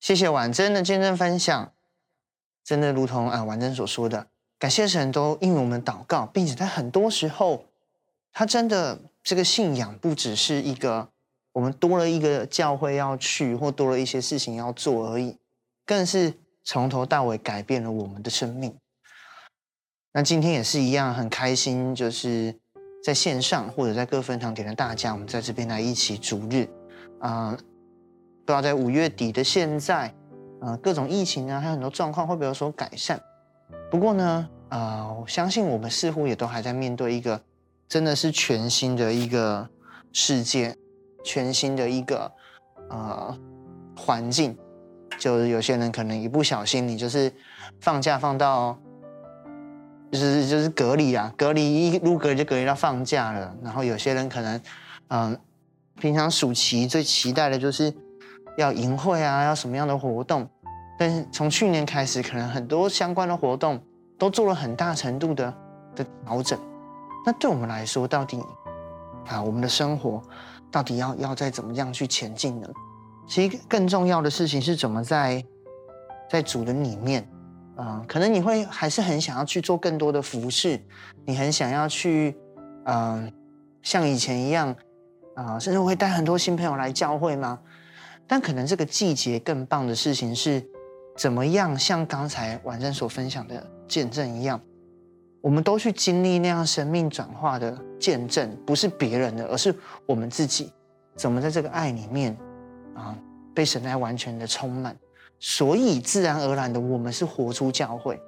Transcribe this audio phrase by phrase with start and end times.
[0.00, 1.72] 谢谢婉珍的见证分享，
[2.64, 4.28] 真的如同啊婉珍所说的，
[4.58, 7.64] 感谢神都应我们祷告，并且在很多时候，
[8.32, 11.08] 他真的这个信仰不只是一个
[11.52, 15.36] 我们多了一个教会要去，或多了一些事情要做而已，
[15.84, 18.78] 更是从头到尾改变了我们的生命。
[20.12, 22.54] 那今天也是一样，很开心，就是
[23.02, 26.68] 在线上或者在各分堂点的大家，我们在这边来一起逐日
[27.20, 27.58] 啊。
[28.48, 30.10] 不知道在五月底的现在，
[30.62, 33.20] 呃，各种疫情啊，还有很多状况会不会有所改善？
[33.90, 37.38] 不过呢，呃，我相信我们似乎也都还在面对一个
[37.90, 39.68] 真的是全新的一个
[40.14, 40.74] 世界，
[41.22, 42.32] 全新的一个
[42.88, 43.38] 呃
[43.94, 44.56] 环境。
[45.18, 47.30] 就是有些人可能一不小心，你就是
[47.82, 48.78] 放假放到，
[50.10, 53.54] 就是就是隔离啊，隔离一入隔离就隔离到放假了。
[53.62, 54.62] 然后有些人可能，
[55.08, 55.38] 嗯、
[56.00, 57.92] 平常暑期最期待的就是。
[58.58, 60.48] 要营会啊，要什么样的活动？
[60.98, 63.80] 但是从去年开始，可能很多相关的活动
[64.18, 65.54] 都做了很大程度的
[65.94, 66.58] 的调整。
[67.24, 68.42] 那对我们来说，到底
[69.28, 70.20] 啊，我们的生活
[70.72, 72.68] 到底要要再怎么样去前进呢？
[73.28, 75.44] 其实更重要的事情是怎么在
[76.28, 77.24] 在主的里面，
[77.76, 80.80] 啊、可能你会还是很想要去做更多的服事，
[81.24, 82.36] 你很想要去，
[82.86, 83.32] 嗯、
[83.82, 84.74] 像以前一样，
[85.36, 87.60] 啊、甚至会带很多新朋友来教会吗？
[88.28, 90.62] 但可能这个季节更棒的事情是，
[91.16, 94.60] 怎么样像刚才婉珍所分享的见证一样，
[95.40, 100.70] 我们都去经历那样生命转化的见证，不是别人的，而是我们自己
[101.16, 102.36] 怎么在这个爱里面
[102.94, 103.18] 啊，
[103.54, 104.94] 被神爱完全的充满，
[105.38, 108.20] 所以自然而然的，我们是活出教会。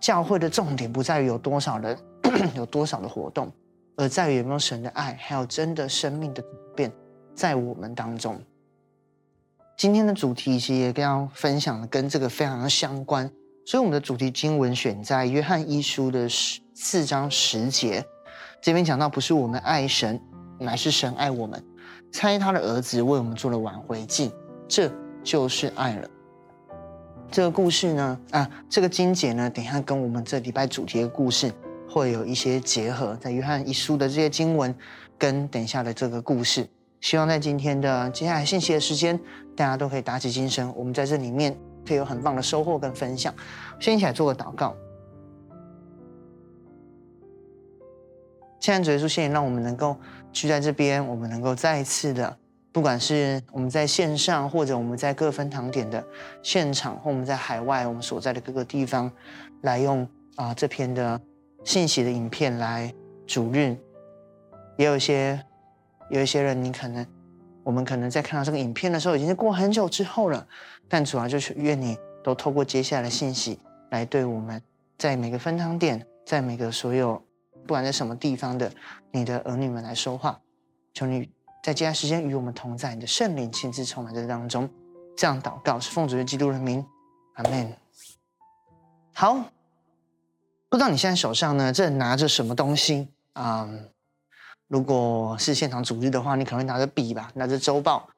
[0.00, 1.96] 教会的重点不在于有多少人，
[2.54, 3.50] 有多少的活动，
[3.96, 6.92] 而在于有没有神的爱，还有真的生命的转变
[7.34, 8.40] 在我们当中。
[9.78, 13.30] 今天的主题其实也跟要分享的跟这个非常相关，
[13.64, 18.04] 所以我们的主题经文选在约翰一书的十四章十节，
[18.60, 20.20] 这边讲到不是我们爱神，
[20.58, 21.64] 乃是神爱我们，
[22.10, 24.32] 差他的儿子为我们做了挽回祭，
[24.66, 26.10] 这就是爱了。
[27.30, 31.52] 这个故事呢，啊，这个经节呢，等一下跟我们这礼拜主题的故事
[31.88, 34.74] 会有一些结合，在约翰一书的这些经文
[35.16, 36.68] 跟等下的这个故事。
[37.00, 39.20] 希望在今天的接下来信息的时间，
[39.58, 41.52] 大家都可以打起精神，我们在这里面
[41.84, 43.34] 可以有很棒的收获跟分享。
[43.80, 44.72] 先一起来做个祷告。
[48.60, 49.96] 现在主耶稣，谢谢让我们能够
[50.32, 52.38] 聚在这边，我们能够再一次的，
[52.70, 56.06] 不管是我们在线上，或者我们在各分堂点的
[56.40, 59.10] 现场，或我们在海外，我们所在的各个地方，
[59.62, 61.20] 来用啊、这篇的
[61.64, 62.94] 信息的影片来
[63.26, 63.76] 主日，
[64.76, 65.44] 也有一些。
[66.10, 67.06] 有一些人，你可能，
[67.68, 70.48] 我们可能在看到这个影片的时候，已经是过很久之后了。
[70.88, 74.62] 但主要就是愿你都透过接下来的信息，来对我们
[74.96, 77.22] 在每个分堂点，在每个所有
[77.66, 78.72] 不管在什么地方的
[79.10, 80.40] 你的儿女们来说话。
[80.94, 81.28] 求你
[81.62, 84.66] 在接下来时间与我们同在，你的圣灵亲自充满在当中。
[85.14, 86.82] 这样祷告是奉主的基督的名，
[87.34, 87.70] 阿门。
[89.12, 89.34] 好，
[90.70, 93.68] 不知道你现在手上呢，正拿着什么东西啊
[94.68, 98.08] 如果是现场主日的话，你可能会拿着笔吧，拿着周报，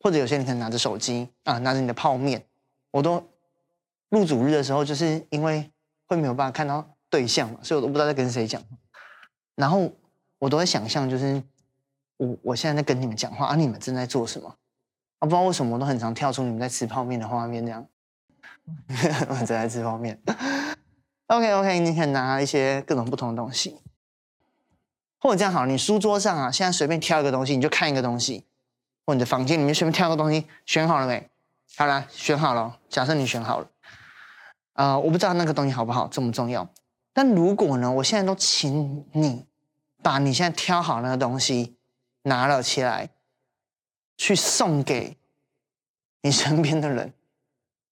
[0.00, 2.44] 或者有些人可能拿着手机啊，拿着你的泡面。
[2.90, 3.22] 我都
[4.08, 5.70] 录主日的时候，就是因为
[6.06, 8.62] 会没有办法看到对象嘛，所以我都不知道在跟谁讲。
[9.54, 9.90] 然后
[10.38, 11.42] 我都会想象，就是
[12.16, 14.48] 我我现在在跟你们讲话，啊，你们正在做什么？
[15.18, 17.86] 啊，不知道为什么我都很常跳出你们在吃泡面的画面，这样。
[19.28, 20.18] 我正在吃泡面。
[21.26, 23.78] OK OK，你可以拿一些各种不同的东西。
[25.20, 28.44] 或者这样好，你书桌上啊，现在随便挑一个东西，你就看一个东西；
[29.04, 31.28] 或你的房间里面随便挑一个东西，选好了没？
[31.76, 32.78] 好了，选好了。
[32.88, 33.66] 假设你选好了，
[34.74, 36.68] 啊、呃，我不知道那个东西好不好，重不重要。
[37.12, 39.44] 但如果呢，我现在都请你
[40.02, 41.76] 把你现在挑好那个东西
[42.22, 43.10] 拿了起来，
[44.16, 45.16] 去送给
[46.22, 47.12] 你身边的人，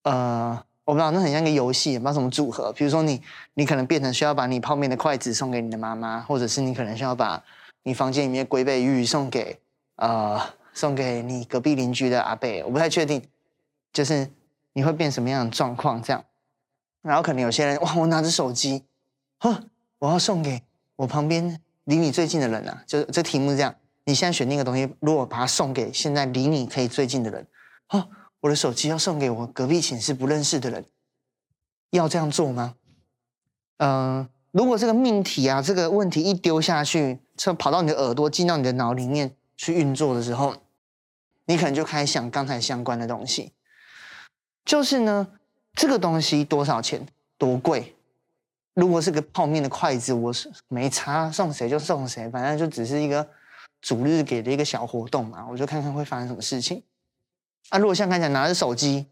[0.03, 0.65] 呃。
[0.87, 2.73] 我不知道，那很像一个游戏，不知道什么组合。
[2.73, 3.21] 比如说你，
[3.55, 7.43] 你可能变成需要把你泡面的筷子送给你的妈妈，或者是你可能需要把
[7.83, 9.59] 你房间里面的龟背芋送给
[9.97, 10.41] 呃
[10.73, 12.49] 送给你隔壁邻居的阿伯。
[12.65, 13.21] 我不太确定，
[13.93, 14.31] 就是
[14.75, 16.25] 你会变什么样的状况这样。
[17.03, 18.85] 然后可能有些人哇，我拿着手机，
[19.41, 19.65] 呵，
[19.99, 20.63] 我要送给
[20.95, 22.81] 我旁边离你最近的人啊。
[22.87, 23.75] 就这题目是这样，
[24.05, 27.45] 你现在选那个东西，如果把它送给现在离你可以最近的人，
[27.89, 28.09] 呵。
[28.47, 30.85] 我的手机要送给我隔壁寝室不认识的人，
[31.91, 32.77] 要这样做吗？
[33.79, 40.55] 嗯、如果这个命题啊，这个问题一丢下去，就跑到你的耳朵，进到你的脑里面去运作的时候，
[41.47, 43.53] 你可能就开始想刚才相关的东西。
[44.65, 45.27] 就是呢，
[45.75, 47.07] 这个东西多少钱？
[47.37, 47.95] 多贵？
[48.75, 53.29] 如果是个泡面的筷子，我是没差，送谁就送谁，反正就只是一个
[53.81, 56.83] 主日给的一个小活动嘛，我就看看会发生什么事情。
[57.71, 59.07] 啊，如果像刚才拿着手机，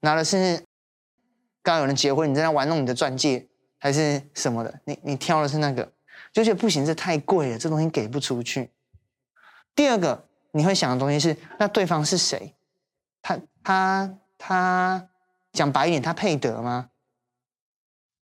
[0.00, 0.62] 拿的是
[1.62, 3.48] 刚有人结婚，你在那玩弄你的钻戒
[3.78, 5.90] 还是什么的，你你挑的是那个，
[6.32, 8.70] 就觉得不行，这太贵了，这东西给不出去。
[9.74, 12.54] 第二个你会想的东西是，那对方是谁？
[13.22, 15.08] 他他他
[15.52, 16.90] 讲白一点，他配得吗？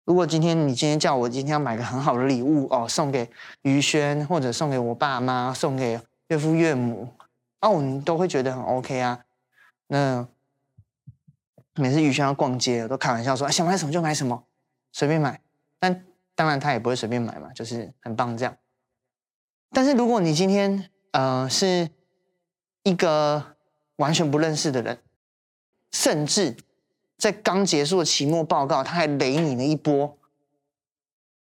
[0.04, 3.30] 如果今天你今天叫我今天要买个很好的礼物哦，送给
[3.62, 7.12] 于轩或者送给我爸妈，送给岳父岳母，
[7.60, 9.20] 哦，你都会觉得很 OK 啊。
[9.88, 10.26] 那
[11.74, 14.46] 每次宇轩要逛街，我都开玩笑说，想买什么就买什么，
[14.92, 15.42] 随便买。
[15.78, 18.56] 但当然他也不会随便买嘛，就是很棒这样。
[19.70, 21.90] 但是如果你今天呃是
[22.84, 23.56] 一个
[23.96, 25.02] 完全不认识的人，
[25.90, 26.56] 甚至。
[27.18, 30.16] 在刚结束的期末报告，他还雷你了一波。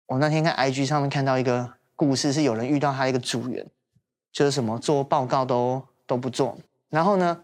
[0.05, 3.65] 我那天看 IG 上面看到一个故事，是有人遇到他一个组员，
[4.31, 6.55] 就是什么做报告都都不做，
[6.89, 7.43] 然后呢，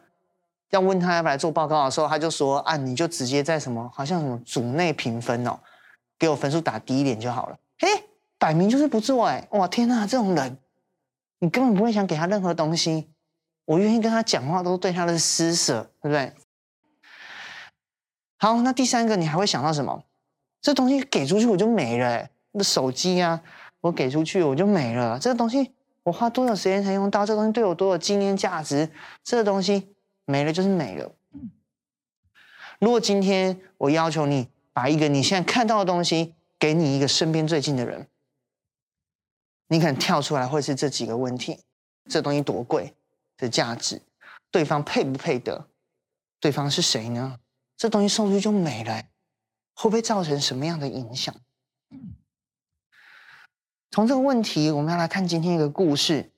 [0.72, 5.60] 要问他要不要来做报告的时候，他就说啊，你就直接在什么好像什么组内评分哦，
[6.18, 7.58] 给我分数打低一点就好了。
[7.80, 7.88] 嘿，
[8.38, 10.58] 摆明就是不做哎，哇天哪，这种人，
[11.40, 13.10] 你根本不会想给他任何东西，
[13.66, 16.34] 我愿意跟他讲话都是对他的施舍，对不对？
[18.38, 20.04] 好，那第三个你还会想到什么？
[20.62, 23.42] 这东西给出去我就没了，欸，那手机啊，
[23.82, 25.18] 我给出去我就没了。
[25.18, 25.74] 这个东西
[26.04, 27.26] 我花多少时间才用到？
[27.26, 28.90] 这个东西对我多少纪念价值？
[29.24, 29.96] 这个东西
[30.30, 31.12] 没了就是没了。
[32.80, 38.08] 如果今天我要求你把一个你现在看到的东西给你一个身边最近的人，
[39.70, 41.60] 你可能跳出来会是这几个问题：
[42.08, 42.94] 这东西多贵
[43.38, 44.04] 的价值？
[44.52, 45.68] 对方配不配得？
[46.40, 47.40] 对方是谁呢？
[47.76, 49.02] 这东西送出去就没了，
[49.74, 51.36] 会不会造成什么样的影响？
[53.90, 56.32] 从这个问题，我们要来看今天一个故事。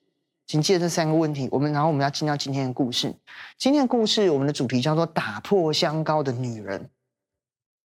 [0.52, 3.14] 紧接着这三个问题，我们然后我们要进到今天的故事。
[3.56, 6.90] 今天的故事，我们的主题叫做“打破香膏的女人”。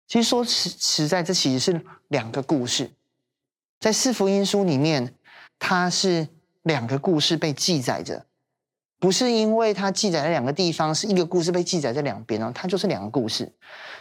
[0.10, 2.92] 其实说实实在，这其实是两个故事，
[3.80, 5.16] 在四福音书里面，
[5.58, 6.28] 它是
[6.64, 8.26] 两个故事被记载着。
[9.00, 13.50] 不是因为它记载在两个地方，是一个故事被记载在两边哦，它就是两个故事。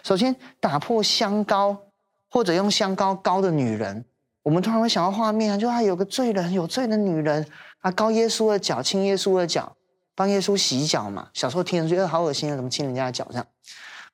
[0.03, 1.81] 首先，打破香膏
[2.29, 4.05] 或者用香膏膏的女人，
[4.43, 7.47] 我们突然会想到画面啊，就还有个罪人，有罪的女人
[7.81, 9.77] 啊，高耶稣的脚，亲耶稣的脚，
[10.15, 11.29] 帮耶稣洗脚嘛。
[11.35, 13.47] 小时候听人觉得好恶心啊，怎么亲人家的脚这样？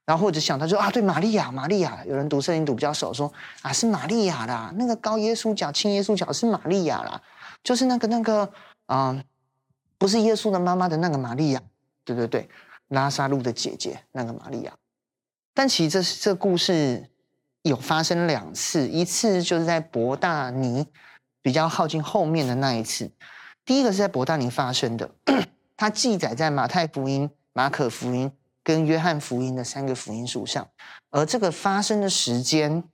[0.05, 3.33] 然后或者想他就啊，对，玛利亚，玛利亚，有人读圣经读比较熟，说
[3.63, 7.23] 啊是玛利亚啦，那个高耶稣脚，亲耶稣脚是玛利亚啦，
[7.63, 8.51] 就是那个那个
[8.87, 9.23] 啊。
[9.97, 11.63] 不是耶稣的妈妈的那个玛利亚，
[12.05, 12.47] 对对对，
[12.89, 14.73] 拉撒路的姐姐那个玛利亚。
[15.55, 17.09] 但其实这这故事
[17.63, 20.87] 有发生两次，一次就是在伯大尼
[21.41, 23.11] 比较靠近后面的那一次。
[23.65, 25.11] 第一个是在伯大尼发生的，
[25.77, 28.31] 它记载在马太福音、马可福音
[28.63, 30.69] 跟约翰福音的三个福音书上。
[31.11, 32.85] 而这个发生的时间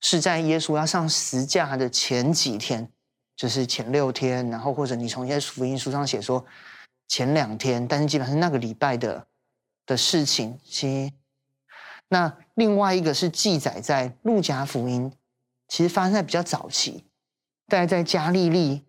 [0.00, 2.90] 是在耶稣要上十架的前几天。
[3.36, 6.46] 就是前六天，然后或者你从一些福音书上写说
[7.08, 9.26] 前两天，但是基本上是那个礼拜的
[9.86, 10.56] 的事情。
[10.64, 11.12] 其
[12.06, 15.12] 那另外一个是记载在路加福音，
[15.66, 17.04] 其实发生在比较早期，
[17.66, 18.84] 大概在加利利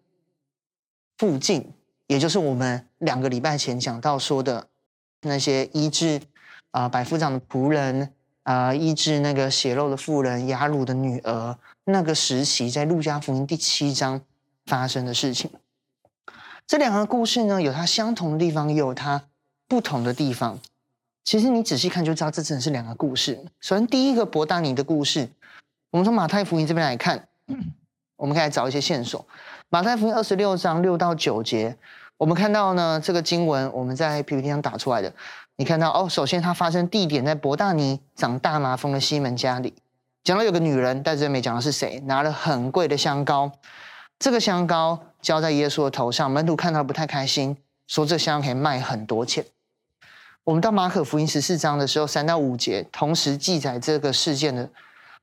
[1.17, 1.73] 附近，
[2.07, 4.67] 也就是我们两个礼拜前讲到说的
[5.21, 6.21] 那些医治
[6.71, 14.21] 啊、百夫长的仆人啊、医治那个血漏的妇人雅鲁的女儿那个时期，在路加福音第七章。
[14.67, 15.51] 发生的事情，
[16.65, 19.27] 这两个故事呢，有它相同的地方，也有它
[19.67, 20.59] 不同的地方。
[21.23, 23.45] 其实你仔细看就知道，这真的是两个故事。
[23.61, 25.29] 首先，第一个伯大尼的故事，
[25.91, 27.27] 我们从马太福音这边来看，
[28.17, 29.23] 我们可以来找一些线索。
[29.75, 31.75] 马太福音二十六章六到九节，
[32.15, 35.11] 我们看到呢，这个经文我们在 PPT 上打出来的。
[35.57, 39.73] 你看到哦，首先它发生地点在伯大尼长大麻风的西门家里，
[40.23, 43.51] 讲到有个女人，但是没讲到是谁，拿了很贵的香膏。
[44.17, 49.43] 这个香膏浇在耶稣的头上，门徒看到不太开心，说这香可以卖很多钱。
[50.45, 54.69] 我们到马可福音十四章的时候，三到五节同时记载这个事件的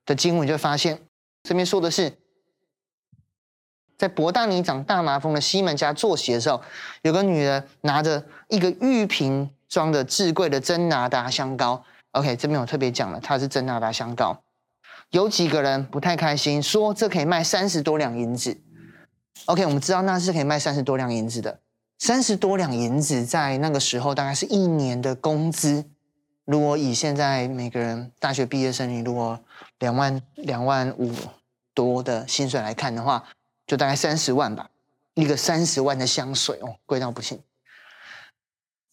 [0.05, 0.99] 的经文，就发现
[1.43, 2.13] 这边说的是，
[4.03, 6.61] 在博大尼长大麻风的西门家坐席的时候，
[7.03, 11.81] 有个女人拿着一个玉瓶装的至贵的真拿达香膏。
[12.11, 14.37] OK，这边我特别讲了，它是真拿达香膏。
[15.11, 18.61] 有几个人不太开心，说这可以卖三十多两银子。
[19.45, 21.61] OK，我们知道那是可以卖三十多两银子的。
[22.01, 25.85] 三十多两银子在那个时候大概是一年的工资，
[26.45, 29.39] 如果以现在每个人大学毕业生，你如果
[29.79, 31.13] 两万两万五
[31.73, 33.23] 多的薪水来看的话，
[33.73, 34.69] 就大概三十万吧。
[35.15, 37.41] 一个三十万的香水哦，贵到不行。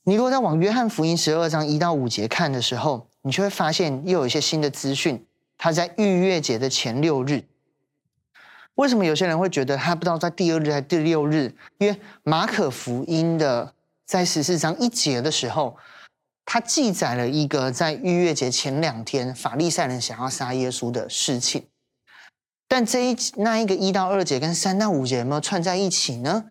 [0.04, 5.26] 你如果再往约翰福音十二章一到五节看的时候，你就会发现又有一些新的资讯。
[5.58, 7.44] 他在逾越节的前六日，
[8.76, 11.54] 为什么有些人会觉得他不知道在第二日还是第六日？
[11.80, 13.74] 因为马可福音的
[14.06, 15.76] 在十四章一节的时候，
[16.46, 21.66] 他记载了一个在逾越节前两天，法利赛人想要杀耶稣的事情。
[22.70, 26.46] 但这一那一个一到二节跟三到五节有没有串在一起呢？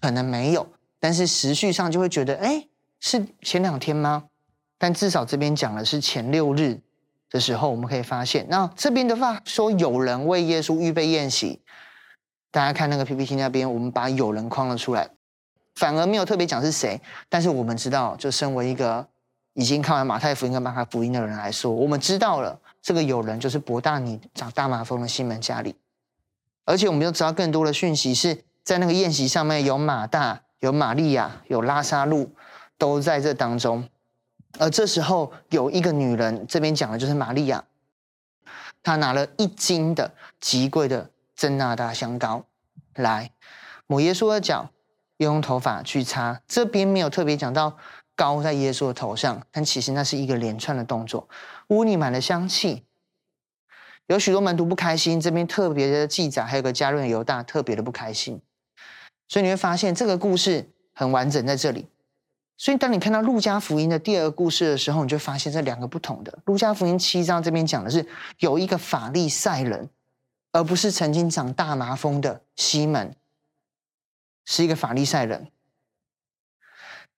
[0.00, 0.68] 可能没有，
[1.00, 2.68] 但是时序上就会觉得，哎，
[3.00, 4.26] 是前两天吗？
[4.78, 6.80] 但至少这边讲的是前六日。
[7.30, 11.62] 的时候，我们可以发现，那这边的话说有人为耶稣预备宴席，
[12.50, 15.08] 大家看那个 PPT 那边，我们把有人框了出来，
[15.76, 17.00] 反而没有特别讲是谁，
[17.30, 19.08] 但是我们知道，就身为一个
[19.54, 25.76] 已经看完马太福音跟马可福音的人来说，我们知道了这个有人就是博大你长大麻风的西门家里，
[26.64, 32.34] 而且我们又知道更多的讯息是在那个宴席上面有马大、有玛利亚、有拉撒路
[32.76, 33.88] 都在这当中。
[34.58, 37.64] 而这时候有一个女人，这边讲的就是玛利亚，
[38.82, 42.44] 她拿了一斤的极贵的真哪哒香膏
[42.94, 43.30] 来
[43.86, 44.68] 抹耶稣的脚，
[45.16, 46.42] 又用头发去擦。
[46.46, 47.78] 这边没有特别讲到
[48.14, 51.26] 膏在耶稣的头上，但其实那是一个连串的动作。
[51.72, 52.84] 污泥满了香气，
[54.06, 55.18] 有许多门徒不开心。
[55.18, 58.38] 这边特别的记载，还有个加润犹大特别的不开心。
[59.26, 61.88] 所以你会发现这个故事很完整在这里。
[62.58, 66.38] 所以，当你看到路加福音的第二个故事的时候，你就发现这两个不同的。
[66.44, 68.06] 路加福音七章这边讲的是
[68.38, 69.88] 有一个法利赛人，
[70.52, 73.16] 而不是曾经长大麻风的西门，
[74.44, 75.50] 是一个法利赛人。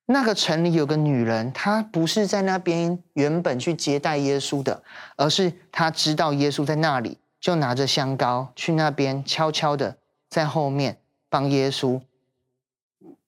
[0.07, 4.83] 那个城里有个女人，她不是在那边原本去接待耶稣的，
[5.17, 9.97] 而是她知道耶稣在那里，就拿着香膏去那边悄悄的
[10.29, 12.01] 在后面帮耶稣，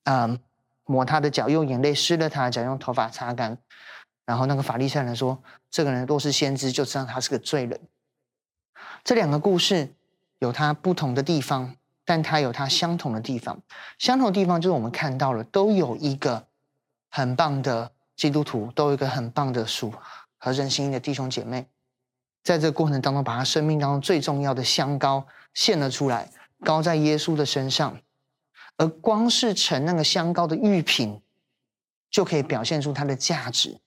[0.03, 0.39] 嗯。
[0.89, 3.57] 抹他的脚，用眼泪湿了他的脚，用头发擦干。
[4.25, 5.37] 然后那个法利赛人说
[5.69, 7.77] ：“这个人若是先知，就知道他是个罪人。”
[9.03, 9.93] 这两个故事
[10.39, 13.61] 有他不同的地方，但他有他相同的地方。
[13.99, 16.47] 相同的地方就是我们看到了，都有一个
[17.09, 19.93] 很棒的基督徒，都有一个很棒的属
[20.37, 21.67] 和任心意的弟兄姐妹，
[22.43, 26.29] 在这个过程当中，把他生命当中最重要的香膏献了出来，
[26.63, 27.97] 膏在耶稣的身上。
[28.77, 31.19] 而光是盛那个香膏的玉瓶，
[32.11, 33.79] 就可以表现出它的价值。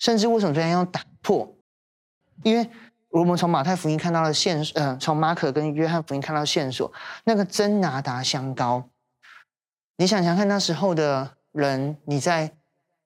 [0.00, 1.56] 甚至为什么这样要打破？
[2.42, 2.68] 因为
[3.10, 8.88] 我们从马太福音看到了线，呃，从马可跟约翰福音看到线索，那个真拿达香膏，
[9.96, 12.52] 你想想看，那时候的人，你在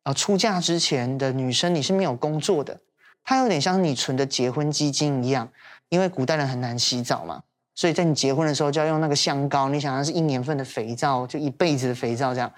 [0.07, 2.79] 呃出嫁之前的女生，你是没有工作的，
[3.25, 5.49] 它有点像你存的结婚基金一样，
[5.89, 7.43] 因为古代人很难洗澡嘛。
[7.75, 12.51] 所以在你结婚的时候就要用那个香膏，你想要是一年份的肥皂，就一辈子的肥皂这样，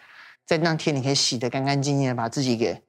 [0.45, 2.83] 在那天你可以洗得干干净净的，把自己给，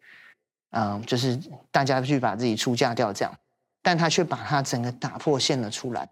[0.71, 1.39] 嗯，就是
[1.71, 3.33] 大家去把自己出嫁掉这样，
[3.81, 6.09] 但他却把它整个打破线了出来。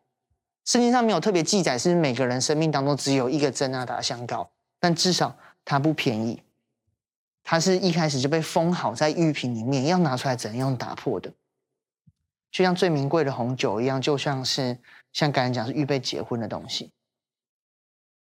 [0.63, 4.49] 圣经上没有特别记载是每个人生命当中只有一个真哪哒香膏，
[4.79, 5.35] 但至少
[5.65, 6.41] 它不便宜，
[7.49, 11.31] 它是一开始就被封好在玉瓶里面，要拿出来怎样打破的，
[12.51, 14.77] 就像最名贵的红酒一样，就像是。
[15.13, 16.91] 像刚才讲是预备结婚的东西，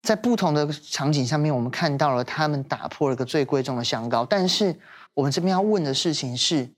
[0.01, 4.25] 在不同的场景上面，我们看到了他们打破了个最贵重的香膏。
[4.25, 4.79] 但是
[5.13, 6.71] 我们这边要问的事情是：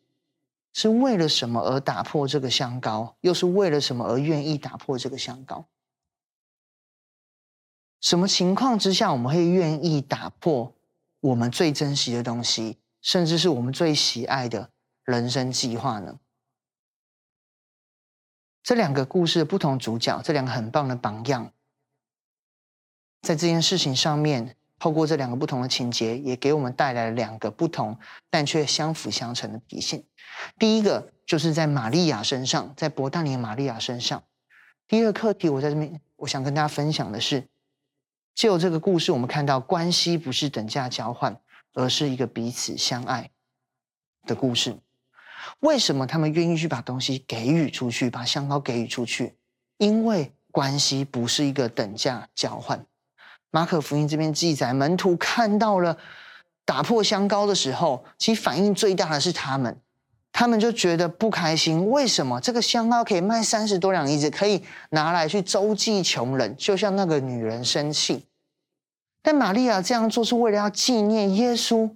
[0.73, 3.15] 是为了什么而打破这个香膏？
[3.21, 5.63] 又是为了什么而愿意打破这个香膏？
[8.01, 10.73] 什么情况之下我们会愿意打破
[11.21, 14.71] 我们最珍惜的东西，甚至是我们最喜爱的
[15.05, 16.19] 人生计划呢？
[18.63, 21.51] 这两个故事的不同主角，这两个很棒的榜样，
[23.21, 27.97] 在这件事情上面，透过这两个不同的情节，也给我们带来了两个不同
[28.29, 30.03] 但却相辅相成的提醒。
[30.57, 34.23] 第一个就是在玛利亚身上，在伯大尼玛利亚身上。
[34.87, 37.47] 第二个课题，我在这边，我想跟大家分享的是，
[38.33, 41.39] 就这个故事，我们看到关系不是等价交换，
[41.73, 43.29] 而是一个彼此相爱
[44.25, 44.77] 的故事。
[45.59, 49.35] 为什么他们愿意去把东西给予出去，把香膏给予出去？
[49.77, 52.85] 因为关系不是一个等价交换。
[53.49, 55.97] 马可福音这边记载，门徒看到了
[56.63, 59.81] 打破香膏的时候，其实反应最大的是他们，
[60.31, 61.89] 他们就觉得不开心。
[61.89, 66.55] 为什么这个香膏可以卖三十多两银子，可以拿来去周济穷人？
[66.57, 68.25] 就像那个女人生气。
[69.21, 71.89] 但玛利亚这样做是为了要纪念耶稣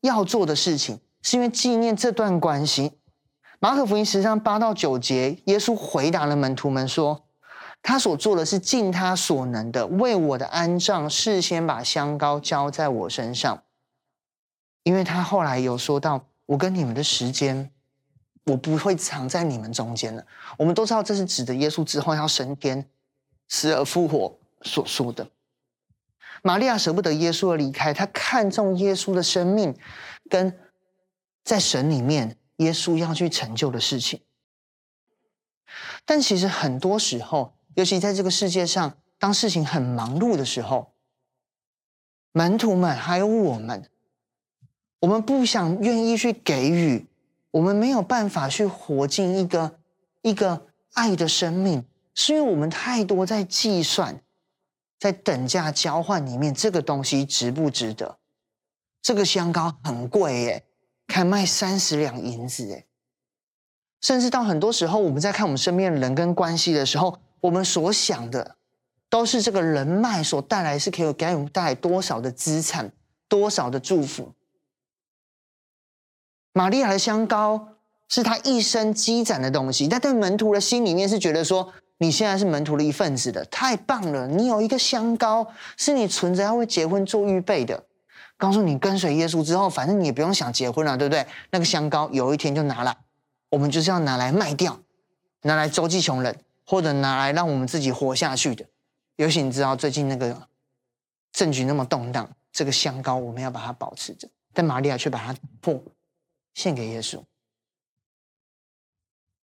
[0.00, 1.00] 要做的事情。
[1.24, 2.98] 是因为纪念这段关系，
[3.60, 7.26] 马可福音十章八到九节，耶稣回答了门徒们说
[7.80, 13.62] ：“他所做的是尽他所能的，为我的安葬事先把香膏浇在我身上。
[14.82, 17.70] 因为他后来有说到，我跟你们的时间，
[18.44, 20.22] 我不会藏在你们中间了。
[20.58, 22.86] 我们都知道，这是指的耶稣之后要升天、
[23.48, 25.26] 死而复活所说的。
[26.42, 29.74] 玛利亚舍不得耶稣而离开，她看重耶稣的生命，
[30.28, 30.58] 跟
[31.42, 34.20] 在神里面。”耶稣要去成就的事情，
[36.04, 40.92] 但其实很多时候，尤其在这个世界上，当事情很忙碌的时候，
[42.30, 43.90] 门徒们还有我们，
[45.02, 47.04] 我们不想愿意去给予，
[47.50, 49.78] 我们没有办法去活进一个
[50.22, 54.22] 一个爱的生命，是因为我们太多在计算，
[55.00, 58.16] 在等价交换里面，这个东西值不值得？
[59.02, 60.64] 这个香膏很贵耶。
[61.08, 62.86] 开卖三十两银子，哎，
[64.00, 68.56] 甚至到很多时候，我们在看我们身边的人跟关系的时候，我们所想的
[69.10, 72.90] 都是这个人脉所带来，是可以给我们带来多少的资产，
[73.28, 74.32] 多少的祝福。
[76.52, 77.68] 玛利亚的香膏
[78.08, 87.82] 是他一生积攒的东西，但对门徒的心里面是觉得说，你现在是门徒的一份子的，太棒了，你有一个香膏，是你存着要为结婚做预备的。
[88.36, 91.24] 告诉你，跟随耶稣之后，反正你也不用想结婚了，对不对？
[91.50, 92.96] 那个香膏有一天就拿来，
[93.50, 94.78] 我们就是要拿来卖掉，
[95.42, 98.64] 拿来周济穷人，或者拿来让我们自己活下去的。
[99.16, 100.36] 尤其你知道最近那个
[101.32, 105.80] 政局那么动荡，这个香膏我们要把它保持着，但玛利亚却把它破
[106.54, 107.22] 献给耶稣。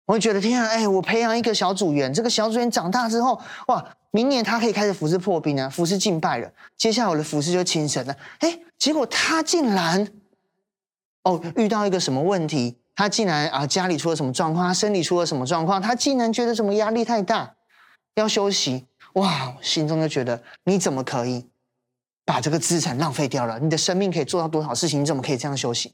[0.06, 3.98] 我会觉得天啊，哎，我培养一个小组员，这个小组员长大之后，哇！
[4.12, 6.50] 明年他可以开始服侍破冰啊，服侍敬拜了。
[6.78, 8.16] 接下来我的服侍就轻省了。
[8.40, 10.08] 哎，结果他竟然，
[11.24, 12.78] 哦，遇到一个什么问题？
[12.96, 14.66] 他竟然啊，家里出了什么状况？
[14.66, 15.82] 他身体出了什么状况？
[15.82, 17.56] 他竟然觉得什么压力太大，
[18.14, 18.86] 要休息。
[19.16, 21.46] 哇，心中就觉得你怎么可以
[22.24, 23.60] 把这个资产浪费掉了？
[23.60, 25.02] 你的生命可以做到多少事情？
[25.02, 25.94] 你怎么可以这样休息？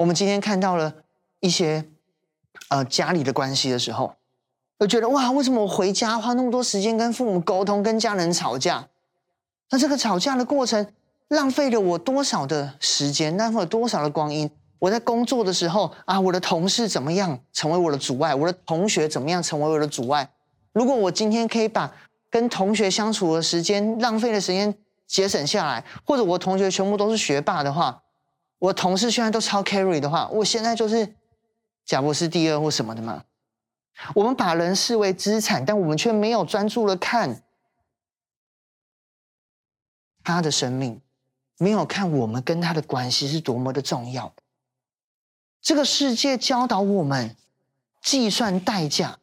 [0.00, 0.94] 我们今天看到了
[1.40, 1.84] 一些
[2.68, 4.14] 呃家里的关系的时候。
[4.78, 8.88] 我觉得哇，为什么我回家花那么多时间跟父母沟通，跟家人吵架？
[9.68, 10.86] 那这个吵架的过程
[11.28, 14.50] 浪费了我多少的时间，浪费了多少的光阴？
[14.78, 18.34] 我在工作的时候啊，我的同事怎么样成为我的阻碍？
[18.34, 20.30] 我的同学怎么样成为我的阻碍？
[20.72, 21.92] 如果我今天可以把
[22.30, 24.74] 跟同学相处的时间浪费的时间
[25.06, 28.02] 节省下来，或者我同学全部都是学霸的话，
[28.60, 31.16] 我同事现在都超 carry 的话，我现在就是
[31.84, 33.24] 贾伯斯第二或什么的嘛。
[34.14, 37.42] 我们把人视为资产，但我们却没有专注的看
[40.22, 41.00] 他的生命，
[41.58, 44.32] 没有看我们跟他的关系是多么的重要。
[45.60, 47.36] 这个世界教导我们
[48.00, 49.18] 计算代价，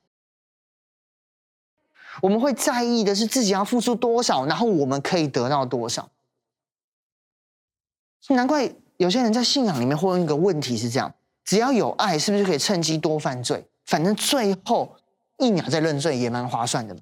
[2.22, 6.10] 我们会在意的是自己要付出多少，然后我们可以得到多少。
[8.30, 11.14] 难怪有些人在信仰里面会问一个问题是这样：
[11.46, 13.66] 只要有爱，是不是可以趁机多犯罪？
[13.86, 14.96] 反正最后
[15.38, 16.98] 一秒再认罪也蛮划算的。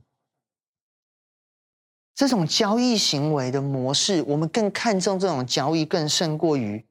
[2.13, 6.85] 这种交易行为的模式，我们更看重这种交易，更胜过于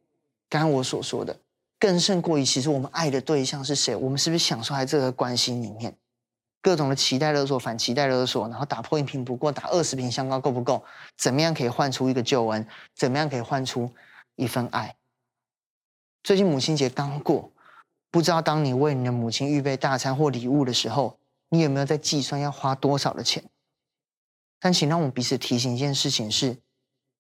[0.50, 1.34] 刚刚我所说的，
[1.78, 3.96] 更胜过于其实我们爱的对象是谁？
[3.96, 5.96] 我们是不是享受在这个关系里面？
[6.60, 10.82] 各种的期待勒索、反期待勒索，然后打破一瓶不过，打二十瓶香膏够不够？
[11.16, 12.66] 怎么样可以换出一个救恩？
[12.94, 13.90] 怎么样可以换出
[14.36, 14.96] 一份爱？
[16.22, 17.52] 最近母亲节刚过。
[18.10, 21.18] 不知道当你为你的母亲预备大餐或礼物的时候，
[21.48, 23.42] 你有没有在计算要花多少的钱？
[24.60, 26.58] 但请让我们彼此提醒一件事情是：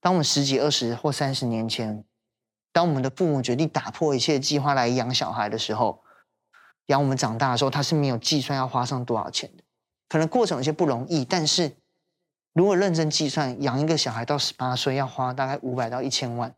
[0.00, 2.04] 当我们十几、二十或三十年前，
[2.70, 6.04] 当我们的父母决定打破一切计划来养小孩的时候，
[6.86, 9.64] 养我们长大的时候，他是没有计算要花上多少钱的。
[10.08, 11.76] 可能过程有些不容易，但是
[12.52, 16.54] 如果认真计算，养一个小孩到十八岁要花大概五百到一千万。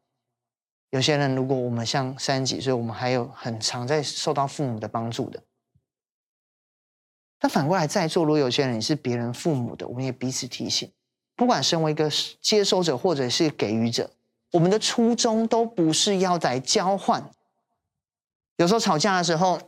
[0.90, 5.42] 有些人，如果我们像三十几岁，我们还有很常在受到父母的帮助的。
[7.38, 10.90] 但反过来，在座如果有些人你是别人父母的，我们也彼此提醒：
[11.34, 12.08] 不管身为一个
[12.40, 14.10] 接收者或者是给予者，
[14.52, 17.30] 我们的初衷都不是要在交换。
[18.56, 19.60] 有时候吵架的时候，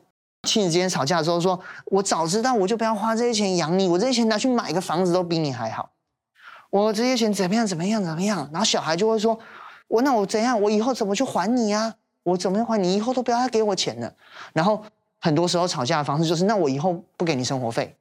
[0.44, 5.90] 亲子之间吵架的时候说，说我早知道我就不要花这些钱养你，我这些钱拿去买个房子都比你还好。
[6.70, 8.48] 我这些钱怎么样怎么样怎么样？
[8.52, 9.38] 然后小孩就会说。
[9.88, 10.61] 我那我怎样？
[10.61, 11.96] 我以后怎么去还你啊？
[12.22, 12.94] 我怎么还你？
[12.94, 14.14] 以后都不要再给我钱了。
[14.53, 14.85] 然后
[15.18, 17.96] 很多时候吵架的方式就是，那我以后不给你生活费。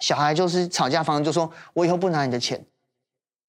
[0.00, 2.64] 小孩就是吵架方式，就说我以后不拿你的钱。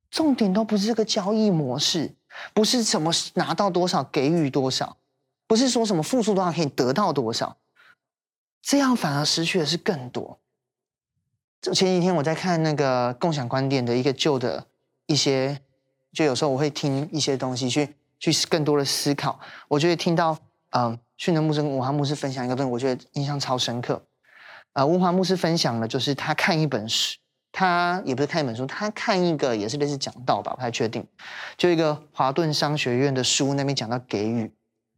[0.09, 2.13] 重点都不是这个交易模式，
[2.53, 4.97] 不是什么拿到多少给予多少，
[5.45, 7.57] 不是说什么付出多少可以得到多少，
[8.61, 10.39] 这样反而失去的是更多。
[11.61, 14.65] 就前几天我在看那个共享观点的一个旧的
[15.05, 15.61] 一些，
[16.11, 19.39] 就有时候我会听一些东西去去更多的思考。
[19.67, 20.37] 我觉得听到
[20.71, 24.01] 嗯，训能牧师跟文华牧师分享一个东西，我觉得印象超深刻。
[24.73, 27.17] 啊、呃，文华牧师分享了，就是他看一本书，
[27.51, 31.05] 他也不是看一本书，他看一个也是类似讲道吧，不太确定。
[31.57, 34.51] 就一个华顿商学院的书，那边讲到给予，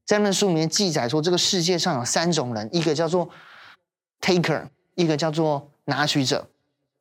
[0.05, 3.29] 在那本书里面记载说，这个世界上有三种人，一个叫做
[4.19, 6.47] taker，一个叫做拿取者。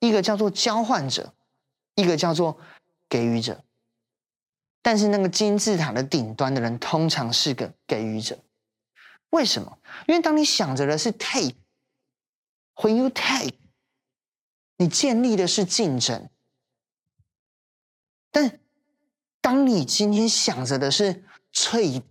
[0.03, 1.31] 一个叫做交换者，
[1.95, 2.57] 一个叫做
[3.07, 3.63] 给予者。
[4.83, 8.39] 但是那个金字塔的顶端的人，通常是个给予者。
[9.31, 9.79] 为什么？
[10.09, 13.55] 因为当你想着的是 take，when you take，
[14.77, 16.29] 你建立的是竞争。
[18.31, 18.59] 但
[19.41, 22.03] 当你今天想着的是 trade，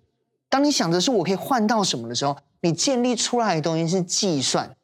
[0.48, 4.76] 当你想着是我可以换到什么的时候，你建立出来的东西是计算。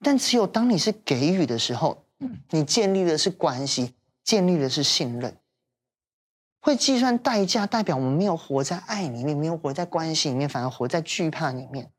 [0.00, 2.04] 但只有当你是给予的时候，
[2.50, 5.36] 你建立的是关系，建立的是信任。
[6.62, 11.90] 会计算代价，代表我们没有活在爱里面，没有活在关系里面，反而活在惧怕里面。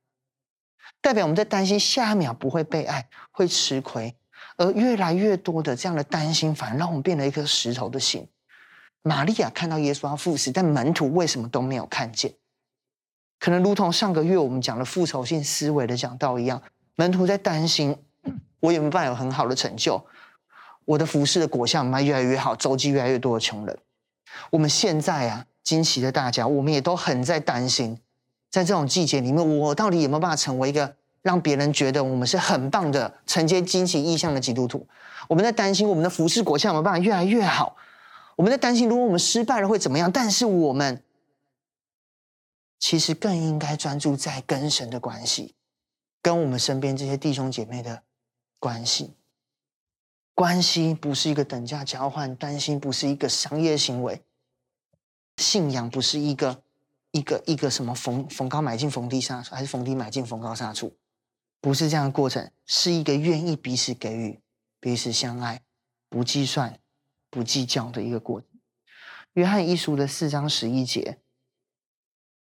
[1.01, 4.15] 代表我们在担心下一秒不会被爱，会吃亏。
[4.55, 8.25] 而越来越多的这样的担心，反而让我们变了一颗石头的心。
[9.01, 12.33] 玛利亚看到耶稣要赴死，但门徒为什么都没有看见？
[13.39, 16.61] 可能如同上个月我们讲的复仇性思维的讲道一样。
[16.95, 17.97] 门徒在担心，
[18.61, 20.01] 我有没有办法有很好的成就？
[20.85, 23.77] 我的服饰的果效卖越来越好，周济越来越多的穷人。
[24.51, 27.99] 我们现在啊，惊奇的大家，我们也都很在担心，
[28.49, 34.87] 在这种季节里面，我到底有没有办法成为一个让别人觉得我们是很棒的承接惊奇意象的基督徒？
[35.27, 37.75] 我们在担心我们的服事果效有没有办法越来越好？
[38.35, 40.11] 我们在担心，如果我们失败了会怎么样？
[40.11, 41.01] 但是我们
[42.79, 45.55] 其实更应该专注在跟神的关系。
[46.21, 48.01] 跟我们身边这些弟兄姐妹的
[48.57, 49.13] 关系，
[50.33, 54.21] 关系不是一个等价交换，担心不是一个商业行为，
[55.37, 56.63] 信仰不是一个
[57.11, 60.95] 一个一个什么逢逢高买进逢低杀，还是逢低买进逢高杀出，
[61.61, 64.39] 不是这样的过程，是一个愿意彼此给予、
[64.79, 65.61] 彼此相爱、
[66.09, 66.79] 不计算、
[67.29, 68.49] 不计较的一个过程。
[69.33, 71.19] 约翰一书的四章十一节。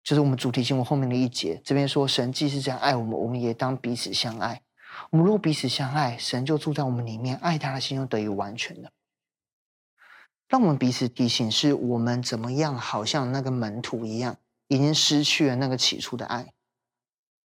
[0.04, 4.60] 就是我们主题经文后面的一节，这边说神既是这样爱我们，我们也当彼此相爱。
[5.10, 8.90] 我们若彼此相爱，神就住在我们里面，爱他的心就得以完全了。
[10.48, 14.36] 让我们彼此提醒，是我们怎么样，好像那个门徒一样，
[14.68, 16.52] 已经失去了那个起初的爱。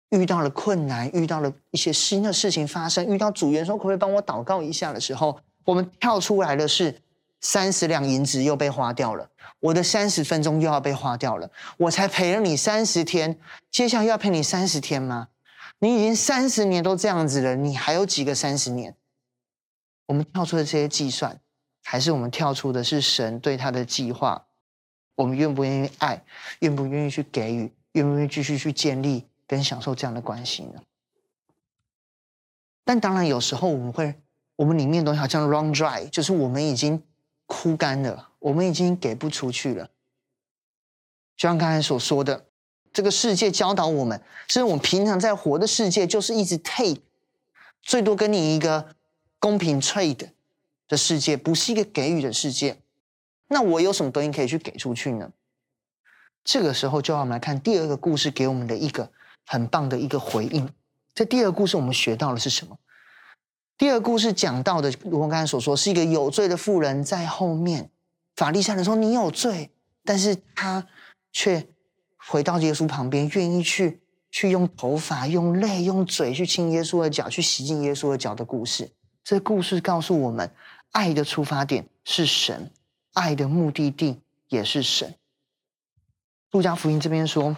[0.10, 7.00] 遇到了困难，遇到了一些新的事情发生，遇到组员说可不可以帮我祷告一下的时候，我们跳出来的是。
[7.46, 9.30] 三十两银子又被花掉了，
[9.60, 11.52] 我的三十分钟又要被花掉了。
[11.76, 13.38] 我才陪了你三十天，
[13.70, 15.28] 接下来又要陪你三十天吗？
[15.84, 18.96] 你已经三十年都这样子了，你还有几个三十年？
[20.06, 21.42] 我们跳出的这些计算，
[21.84, 24.48] 还是我们跳出的是神对他的计划？
[25.16, 26.24] 我们愿不愿意爱？
[26.60, 27.70] 愿不愿意去给予？
[27.92, 30.82] 愿不愿意继续去建立跟享受这样的关系呢？
[32.86, 34.16] 但当然，有时候我们会，
[34.56, 37.04] 我们里面东西好像 run dry，就是我们已经。
[37.46, 39.86] 枯干了，我们已经给不出去了。
[41.36, 42.46] 就像刚才所说的，
[42.94, 47.02] 这个世界教导我们，其实我们平常在活的世界就是一直 take，
[47.82, 48.96] 最多跟你一个
[49.40, 50.30] 公平 trade
[50.88, 52.78] 的世界，不是一个给予的世界。
[53.48, 55.32] 那我有什么东西可以去给出去呢？
[56.44, 59.10] 这个时候就让我们来看第二个故事给我们的一个
[59.46, 60.70] 很棒的一个回应。
[61.16, 62.78] 这第二个故事我们学到的是什么？
[63.78, 67.90] 第二个故事讲到的，如我刚才所说，是一个有罪的妇人在后面。
[68.36, 69.72] 法利赛人说：“你有罪。”
[70.06, 70.86] 但是他
[71.32, 71.68] 却
[72.28, 78.92] 回到耶稣旁边，愿意去去用头发、用泪、用嘴去亲耶稣的脚，去洗净耶稣的脚的故事。
[79.24, 80.54] 这故事告诉我们，
[80.92, 82.72] 爱的出发点是神，
[83.14, 85.16] 爱的目的地也是神。
[86.52, 87.58] 路加福音这边说。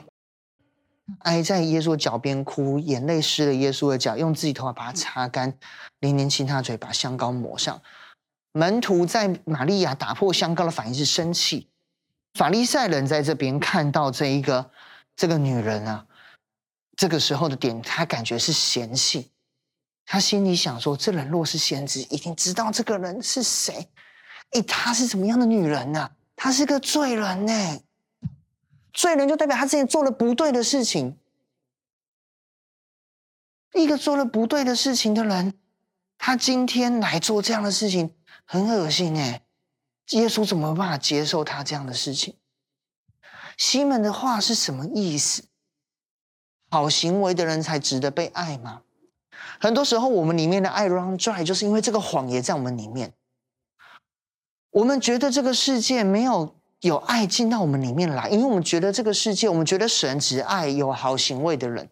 [1.20, 5.56] 挨在耶稣脚边哭，眼泪湿了耶稣的脚，用自己头发把它擦干，
[6.00, 7.80] 连连亲他嘴，把香膏抹上。
[8.54, 11.70] 门徒在玛利亚打破香膏的反应是生气，
[12.36, 14.70] 法利赛人在这边看到这一个
[15.16, 16.06] 这个女人啊，
[16.96, 19.32] 这个时候的点，他感觉是嫌弃，
[20.06, 23.90] 他心里想说：这人若是先知，一定知道这个人是谁。
[24.52, 26.12] 诶，她是什么样的女人呢、啊？
[26.36, 27.80] 她是个罪人呢。
[28.94, 31.18] 罪人就代表她之前做了不对的事情。
[33.74, 35.54] 一个做了不对的事情的人，
[36.18, 38.14] 他今天来做这样的事情，
[38.46, 39.45] 很恶心哎！
[40.12, 42.36] 耶稣怎么办法接受他这样的事情？
[43.58, 45.44] 西门的话是什么意思？
[46.70, 48.82] 好行为的人才值得被爱吗？
[49.60, 53.14] 很多时候，我们里面的爱 run dry，就是因为这个谎言在我们里面。
[54.72, 61.90] 我们觉得这个世界没有有爱进到我们里面来，因为我们觉得这个世界，我们觉得神只爱有好行为的人。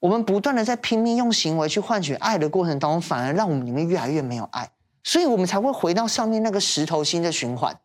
[0.00, 4.70] 我们不断的在拼命用行为去换取爱的过程当中，反而让我们里面越来越没有爱，
[5.08, 7.80] 所以我们才会回到上面那个石头心的循环，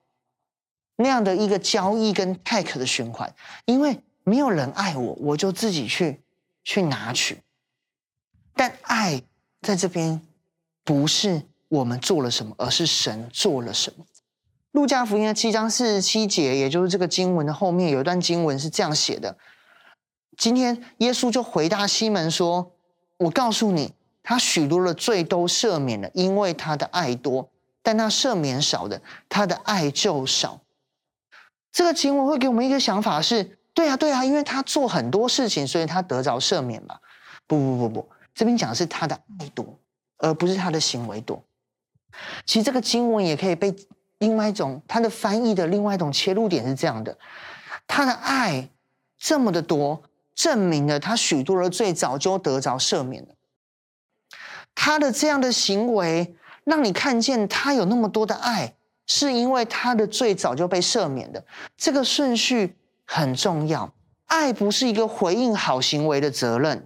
[0.98, 3.34] 那样的一个交易跟 take 的循环，
[3.64, 6.22] 因为没有人爱我，我就自己去
[6.66, 7.42] 去拿取。
[8.56, 9.22] 但爱
[9.62, 10.20] 在这边
[10.84, 14.06] 不是我们做了什么，而是神做了什么。
[14.74, 19.38] 路加福音的七章四十七节，也就是这个经文的后面有一段经文是这样写的：
[20.38, 22.74] 今天耶稣就回答西门说
[23.16, 27.44] ：“我告诉你，他许多的罪都赦免了，因为他的爱多；
[27.82, 30.62] 但他赦免少的，他的爱就少。”
[31.72, 36.98] 这个经文会给我们一个想法是：对啊，对啊，因为他做很多事情，所以他得着赦免嘛。
[37.46, 38.10] 不不不不。
[38.34, 39.78] 这边讲的是他的爱多，
[40.18, 41.44] 而不是他的行为多。
[42.46, 43.76] 其实这个经文也可以被
[44.20, 47.18] 另外一种他的翻译的另外一种切入点是这样的：
[47.86, 48.70] 他的爱
[49.18, 50.02] 这么的多，
[50.34, 53.30] 证明了他许多的罪早就得着赦免了。
[54.86, 58.76] 他的这样的行为，让你看见他有那么多的爱，
[59.08, 61.42] 是因为他的罪早就被赦免的。
[61.78, 63.94] 这个顺序很重要。
[64.26, 66.86] 爱不是一个回应好行为的责任。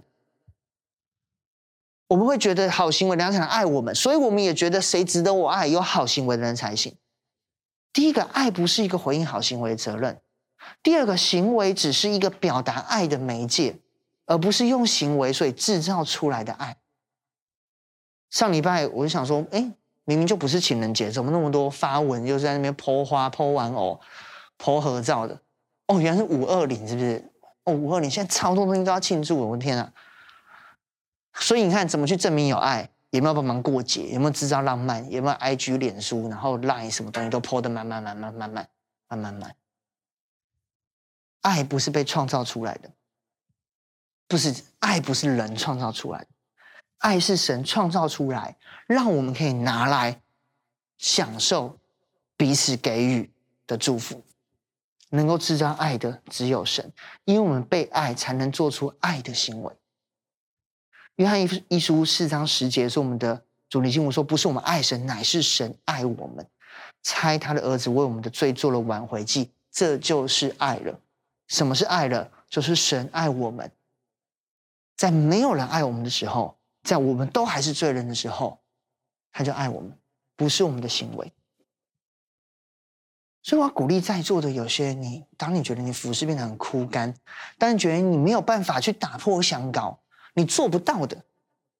[2.06, 6.94] 我们会觉得好行为的人才能爱我们，所以我们也觉得谁值得我爱，有好行为的人才行。
[7.92, 10.14] 第一个，爱不是一个回应好行为的责任；
[10.84, 13.74] 第二个，行为只是一个表达爱的媒介，
[14.26, 16.76] 而不是用行为所以制造出来的爱。
[18.30, 19.60] 上礼拜我就想说，哎，
[20.04, 24.00] 明明就不是情人节，怎么那么多发文又在那边 po 花、po 玩偶、
[24.58, 25.40] po 合照的？
[25.86, 27.32] 哦，原来是五二零，是不是？
[27.64, 29.92] 哦，五二零现在超多东西都要庆祝，我的天啊！
[31.34, 32.90] 所以你看，怎么去证明有爱？
[33.10, 34.08] 有没有帮忙过节？
[34.10, 35.10] 有没有制造浪漫？
[35.10, 38.68] 有没有 IG、脸书，然后 Line 什么东西都 po 得满满满满满满
[39.08, 39.54] 满满满？
[41.40, 42.90] 爱不是被创造出来的，
[44.26, 46.26] 不是爱，不是人创造出来的，
[46.98, 48.56] 爱是神创造出来，
[48.86, 50.20] 让我们可以拿来
[50.98, 51.78] 享受
[52.36, 53.30] 彼此给予
[53.66, 54.22] 的祝福。
[55.10, 56.92] 能够制造爱的只有神，
[57.24, 59.74] 因为我们被爱，才能做出爱的行为。
[61.16, 66.46] 约翰一书四章十节是我们的主题经文，说不是我们爱神，乃是神爱我们，
[67.02, 71.00] 差他的儿子为我们的罪做了挽回祭，这就是爱了。
[71.46, 72.30] 什么是爱了？
[72.50, 73.72] 就是神爱我们，
[74.94, 76.57] 在没有人爱我们的时候，
[76.88, 78.58] 在我们都还是罪人的时候，
[79.30, 79.92] 他就爱我们，
[80.36, 81.30] 不是我们的行为。
[83.42, 87.14] 所以我要鼓励在座的有些你，当你觉得你服事变得很枯干，
[87.58, 90.00] 当你觉得你没有办法去打破香膏。
[90.32, 91.22] 你做不到的，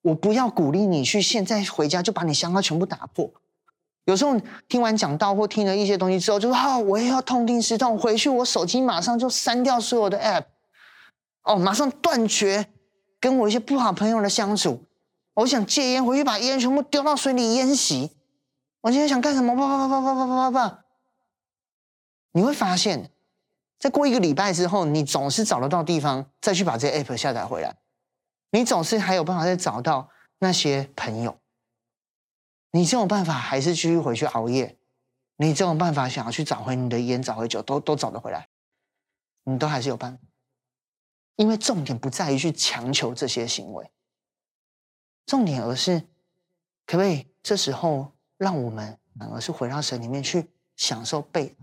[0.03, 3.33] 我不要鼓励你去现在回家就把你香膏全部打破。
[4.05, 10.45] 有时候听完讲道或听了一些东西之后，就说：“好，我也要痛定思痛，回去我手机马上就删掉所有的 App，
[11.45, 12.67] 哦，马上断绝
[13.19, 14.85] 跟我一些不好朋友的相处。
[15.39, 18.11] 我想戒烟，回去把烟全部丢到水里淹洗。
[18.81, 19.55] 我今天想干什么？
[19.55, 20.85] 啪啪啪啪啪啪啪啪啪！
[22.33, 23.13] 你会发现，
[23.79, 27.77] 再过一个礼拜之后，你总是找得到地方再去把这 App 下载回来。”
[28.51, 31.39] 你总是还有办法再找到那些朋友，
[32.73, 34.77] 你这种办法还是继续回去熬夜，
[35.37, 38.49] 你这种办法想要去找回你的烟、找回酒，都都找得回来，
[39.45, 40.23] 你都还是有办法。
[41.37, 43.89] 因为重点不在于去强求这些行为，
[45.29, 46.01] 重点而是
[46.87, 51.55] 可不可以这时候让我们反而是回到神里面去享受被。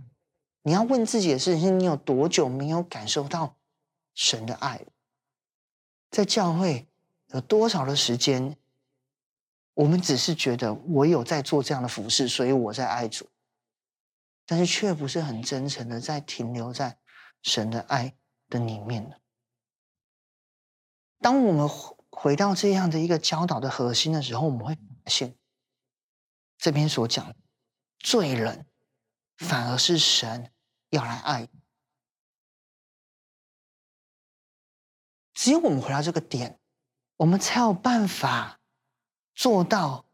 [0.61, 3.57] 你要问自己的事情是：你有多久没有感受到
[4.13, 4.85] 神的爱？
[6.11, 6.87] 在教会
[7.29, 8.55] 有多少的时间，
[9.73, 13.27] 我们只是觉得我有在做这样的服事，所以我在爱主，
[14.45, 16.99] 但是却不是很真诚的在停留在
[17.41, 18.15] 神的爱
[18.47, 19.19] 的里面。
[21.19, 21.67] 当我们
[22.15, 25.35] 回到这样的一个教导的核心的时候，我们会发现，
[26.57, 27.35] 这边所讲
[27.99, 28.65] 罪人，
[29.37, 30.51] 反而是神
[30.89, 31.47] 要来爱。
[35.33, 36.57] 只有我们回到这个点，
[37.17, 38.59] 我们才有办法
[39.35, 40.05] 做到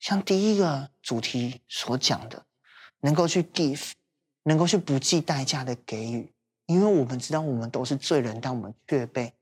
[0.00, 2.44] 像第一个主题所讲的，
[2.98, 3.92] 能够去 give，
[4.42, 6.34] 能够去不计代价的给予，
[6.66, 9.32] 因为我们知道我们都是罪人，但我们却被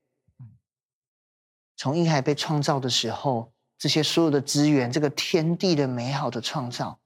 [1.77, 6.99] 从一开始被创造的时候，这些所有的资源，这个天地的美好的创造，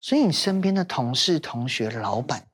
[0.00, 2.48] 所以你身边的同事、同学、老板。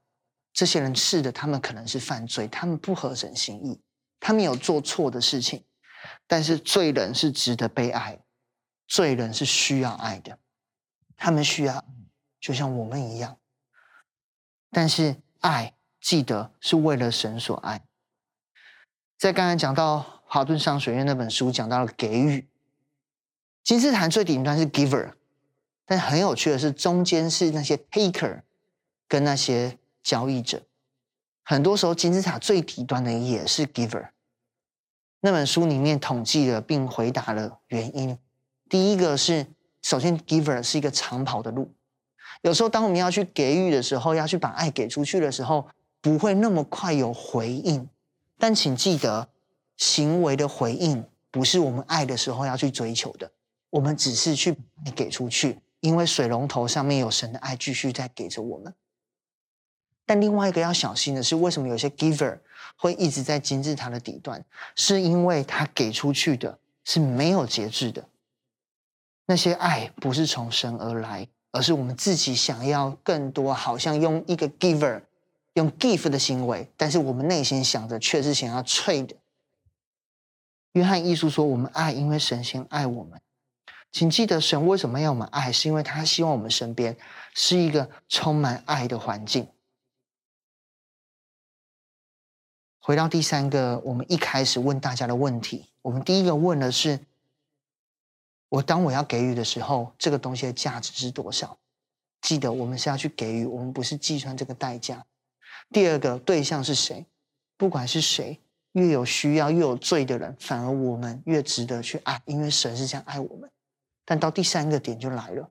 [0.54, 3.80] 这些人是的，他们可能是犯罪，他们不合神心意，
[4.20, 5.64] 他们有做错的事情，
[6.26, 8.18] 但是罪人是值得被爱，
[8.86, 10.38] 罪人是需要爱的，
[11.16, 11.84] 他们需要，
[12.40, 13.38] 就像我们一样。
[14.70, 17.82] 但是爱，记得是为了神所爱。
[19.22, 22.44] 在刚才讲到华顿商学院那本书讲到了给予，
[23.62, 25.12] 金字塔最顶端是 giver，
[25.86, 28.40] 但很有趣的是，中间是那些 taker
[29.06, 30.64] 跟那些交易者。
[31.44, 34.08] 很多时候，金字塔最底端的也是 giver。
[35.20, 38.18] 那本书里面统计了并回答了原因。
[38.68, 39.46] 第一个是，
[39.82, 41.72] 首先 giver 是一个长跑的路。
[42.40, 45.68] 有时候，当我们要去给予的时候，要去把爱给出去的时候，
[46.00, 47.88] 不会那么快有回应。
[48.42, 49.28] 但请记得，
[49.76, 53.30] 行为的回应不是我们爱的时候要去追求的。
[53.70, 54.56] 我们只是去
[54.96, 58.74] 给出去，因为水龙头上面有神的爱继续在给着我们。
[60.04, 62.36] 但另外一个要小心的是，为什么有些 giver
[62.74, 64.44] 会一直在金字塔的底端？
[64.74, 68.04] 是因为他给出去的是没有节制的。
[69.26, 71.28] 那些爱不是从神而来。
[71.52, 75.02] 而是我们自己想要更多，好像用一个 giver，
[75.54, 79.16] 用 give 的行为，但是我们内心想的却是想要 trade。
[80.72, 83.20] 约翰一书说：“我们爱，因为神先爱我们。”
[83.92, 85.52] 请记得，神为什么要我们爱？
[85.52, 86.96] 是因为他希望我们身边
[87.34, 89.46] 是一个充满爱的环境。
[92.80, 97.00] 回到第三个，我们一开始问大家的问题，我们第一个问的是。
[98.48, 101.56] 我当我要给予的时候，这个东西的价值是多少？
[102.20, 105.06] 记得我们是要去给予，我们不是计算这个代价。
[105.72, 107.04] 第二个对象是谁？
[107.56, 108.38] 不管是谁，
[108.72, 113.50] 越有需要、越有罪的人，反而我们越值得去爱，因为神是这样爱我们。
[114.04, 115.48] 但到第三个点就来了，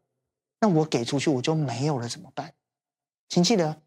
[0.59, 2.53] 那我给出去我就没有了怎么办？
[3.29, 3.81] 请记得，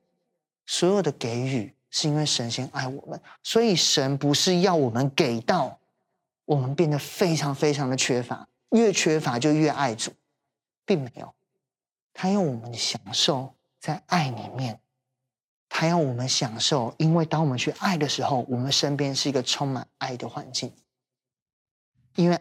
[0.66, 5.78] 所有的给予是因为神先爱我们，所以神不是要我们给到
[6.46, 8.48] 我们变得非常非常的缺乏。
[8.70, 10.10] 越缺乏就越爱主，
[10.84, 11.32] 并没有。
[12.12, 14.80] 他用我们的享受在爱里面，
[15.76, 20.72] 他要我们享受，因为当我们去爱的时候，我们身边是一个充满爱的环境。
[22.14, 22.38] 因为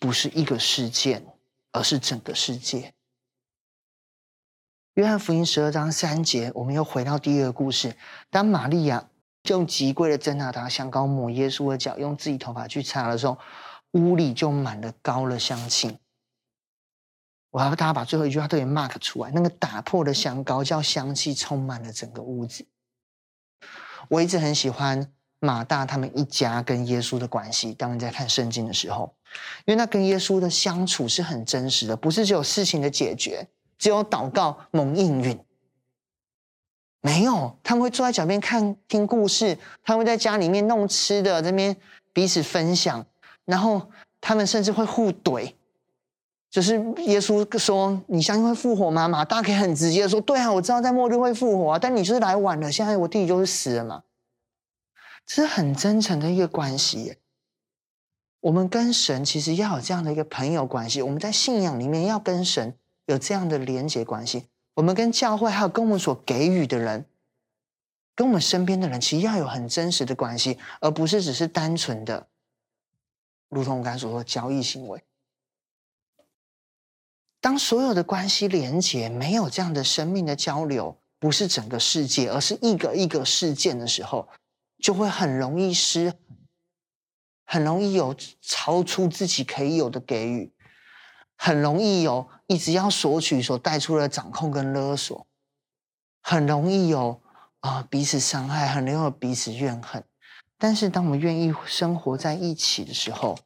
[0.00, 1.24] 不是一个事件，
[1.70, 2.92] 而是整个世界。
[4.94, 7.96] 约翰福音十二章三节，我们又回到第二个故事。
[8.28, 9.08] 当玛利亚
[9.44, 13.38] 用极贵的真哪哒香膏抹耶稣的脚，用自己头发去擦的时候。
[13.92, 15.96] 屋里就满了膏的香气。
[17.58, 19.32] 我要大家把最后一句话都给 mark 出来。
[19.32, 22.64] 那个打破的香膏叫香气充满了整个屋子。
[24.08, 27.74] 我一直很喜欢马大他们一家跟耶稣的关系。
[27.74, 29.12] 当你在看圣经的时候，
[29.64, 35.36] 因为那跟耶稣的相处是很真实的，不是只有事情的解决，只有祷告蒙应允。
[37.00, 41.76] 没有，他们会坐在脚边看听故事，他们会在家里面弄吃的，这边
[42.12, 43.04] 彼此分享。
[43.44, 43.90] 然后
[44.20, 45.54] 他们甚至会互怼，
[46.50, 46.74] 就是
[47.06, 52.72] 耶稣说：“你相信会复活吗？”马大家可以很直接的说：“对啊，我知道在末日会复活啊，但你就是来晚了。
[52.72, 54.02] 现在我弟弟就是死了嘛。”
[55.26, 57.18] 这是很真诚的一个关系耶。
[58.40, 64.46] 我们跟神其实要有这样的一个朋友关系，我们在信仰里面要跟神有这样的连结关系。
[64.74, 67.04] 我们跟教会还有跟我们所给予的人，
[68.14, 72.26] 跟我们身边的人，其实要有很真实的关系，而不是只是单纯的。
[73.48, 75.02] 如同我刚才所说，交易行为，
[77.40, 84.28] 当所有的关系连结没有这样的生命的交流，不是整个世界，而是一个一个事件的时候，
[84.82, 86.18] 就会很容易失衡，
[87.46, 90.52] 很容易有超出自己可以有的给予，
[91.36, 95.26] 很容易有一直要索取所带出的掌控跟勒索，
[96.20, 97.22] 很容易有
[97.60, 100.02] 啊彼此伤害，很容易有彼此怨恨。
[100.58, 103.38] 但是，当我们愿意生活在一起的时候，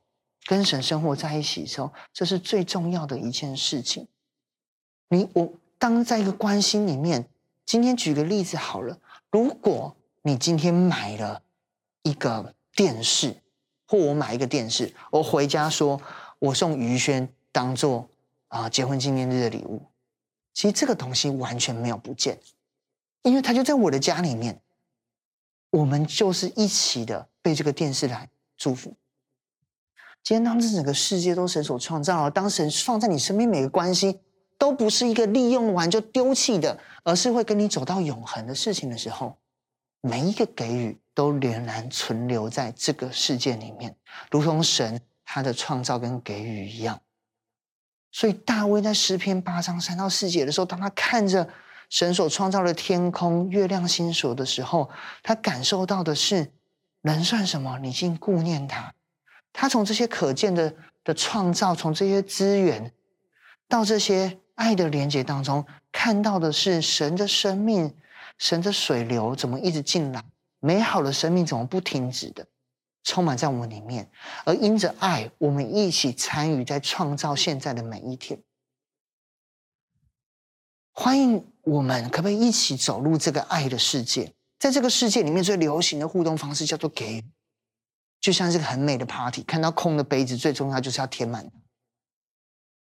[0.46, 4.06] 跟神生活在一起的时候，这是最重要的一件事情。
[5.08, 7.28] 你我当在一个关心里面，
[7.64, 8.98] 今天举个例子好了，
[9.30, 11.42] 如果你今天买了
[12.02, 13.36] 一个电视，
[13.86, 16.00] 或我买一个电视，我回家说
[16.38, 18.08] 我送于轩当做
[18.48, 19.82] 啊结婚纪念日的礼物，
[20.54, 22.38] 其实这个东西完全没有不见，
[23.22, 24.60] 因为它就在我的家里面。
[25.70, 28.94] 我们就是一起的被这个电视来祝福。
[30.22, 34.20] 今天，当这整个世界都神所创造了，当神放在你身边每个关系
[34.56, 39.36] 都不是一个利用完就丢弃的，而是会跟你走到永恒的事情的时候，
[40.00, 43.96] 每一个给予都仍然存留在这个世界里面，
[44.30, 47.00] 如同神他的创造跟给予一样。
[48.12, 51.48] 所以，大卫在诗篇八章三到四节的时候，当他看着
[51.90, 54.88] 神所创造的天空、月亮、星宿的时候，
[55.22, 56.52] 他感受到的是
[57.00, 57.78] 人算什么？
[57.80, 58.94] 你竟顾念他。
[59.52, 60.74] 他从这些可见的
[61.04, 62.92] 的创造，从这些资源
[63.68, 67.94] 到这些爱的连接当中，看到的是神的生命，
[68.38, 70.24] 神的水流怎么一直进来？
[70.60, 72.46] 美好的生命怎么不停止的
[73.02, 74.08] 充满在我们里面？
[74.44, 78.40] 而因着爱，我们一起参与在创造现在的每一天。
[80.92, 84.32] 欢迎我们，可不可以一起走入这个爱的世界？
[84.58, 87.24] 在这个世界里面，最流行的互动方式叫做给予。
[88.22, 91.50] 就像是个很美的 party，看到空的杯子，最重要就是要填满。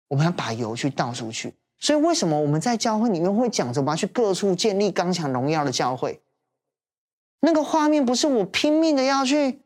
[0.09, 1.55] 我们要把油去倒出去。
[1.79, 6.23] 所以，为什么我们在教会里面会讲着我们要去各处建立刚强荣耀的教会？
[7.41, 9.61] 那个画面不是我拼命的要去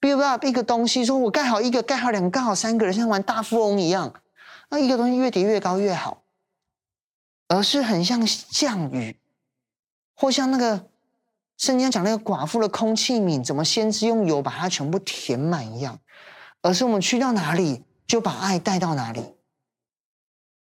[0.00, 4.14] build up 一个东西，说我盖好一个，盖好两个，盖好三个人，像玩大富翁一样。
[4.70, 6.22] 那一个东西越叠越高越好，
[7.48, 9.20] 而是很像降雨，
[10.16, 10.88] 或像那个。
[11.56, 15.98] 圣经讲那个寡妇的空器皿，怎么先知用油把它全部填满一样，
[16.62, 19.22] 而是我们去到哪里，就把爱带到哪里，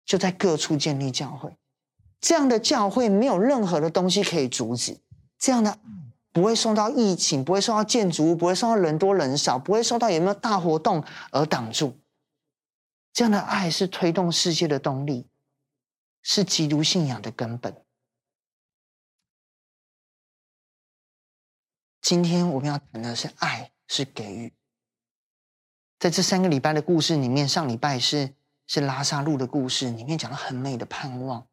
[0.06, 1.56] 就在各处建立教会。
[2.20, 5.00] 这样的教会没有任何的东西可以阻止，
[5.40, 5.80] 这样的
[6.32, 11.98] 不会受到疫情，不会受到建筑物，不会受到人多人少，不会受到有没有大活动而挡住。
[13.14, 15.26] 这样的爱是推动世界的动力，
[16.22, 17.76] 是基督信仰的根本。
[22.02, 24.54] 今天我们要谈的是爱，是给予。
[26.00, 28.34] 在这三个礼拜的故事里面，上礼拜是
[28.66, 31.48] 是拉萨路的故事，里面讲了很美的盼望。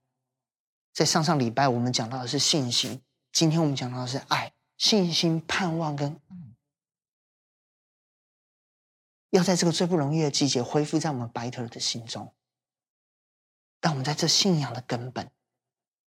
[0.95, 6.19] 在上上礼拜我们讲到的是信心，今天我们讲到的是爱、信心、盼望跟，
[9.31, 12.35] 要在这个最不容易的季节恢复在我们白特的心中。
[13.81, 15.31] 让我们在这信仰的根本，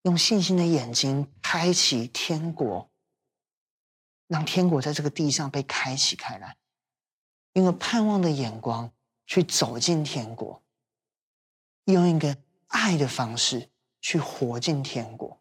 [0.03, 2.89] 用信心的眼睛开启天国。
[4.29, 6.57] 让天国在这个地上被开启开来，
[7.55, 8.93] 用个盼望的眼光
[9.27, 10.63] 去走进天国，
[11.85, 12.37] 用一个
[12.69, 13.71] 爱的方式
[14.01, 15.41] 去活进天国。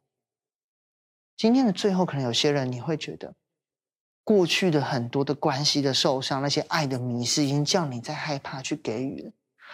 [1.36, 3.36] 今天的最后，可能有些人你会觉得，
[4.24, 9.32] 过去的很多的关系的受伤，那些爱的迷失，已经叫你在害怕去给予了，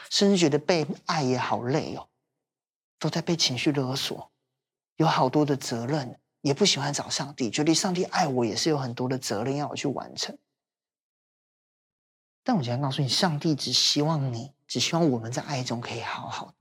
[0.09, 2.09] 甚至觉得被爱也好累哦，
[2.97, 4.31] 都在被情绪勒索，
[4.97, 6.19] 有好多的责任。
[6.43, 10.37] 也不喜欢找上帝，觉得上帝爱我也是有很多的责任要我去完成。
[12.43, 16.55] 但我今天告诉你，上帝只希望你，只希望我们在爱中可以好好的。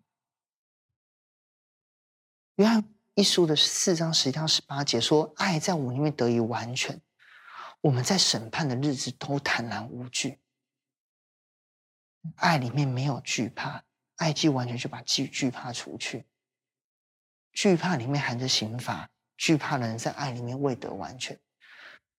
[2.55, 7.03] 约翰一书的四章十一到十八节说：“爱在我里面得以完全，
[7.81, 10.39] 我们在审判的日子都坦然无惧。
[12.37, 13.83] 爱里面没有惧怕，
[14.15, 16.25] 爱既完全就把惧惧怕除去。
[17.53, 21.39] 惧怕里面含着刑罚。”惧怕的人在爱里面未得完全。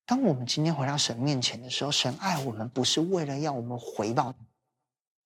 [0.05, 4.35] 当我们今天回到神面前的时候，神爱我们不是为了要我们回报，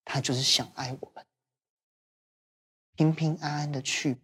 [0.06, 1.26] 他就是想爱我们，
[2.96, 4.20] 平平安安的去。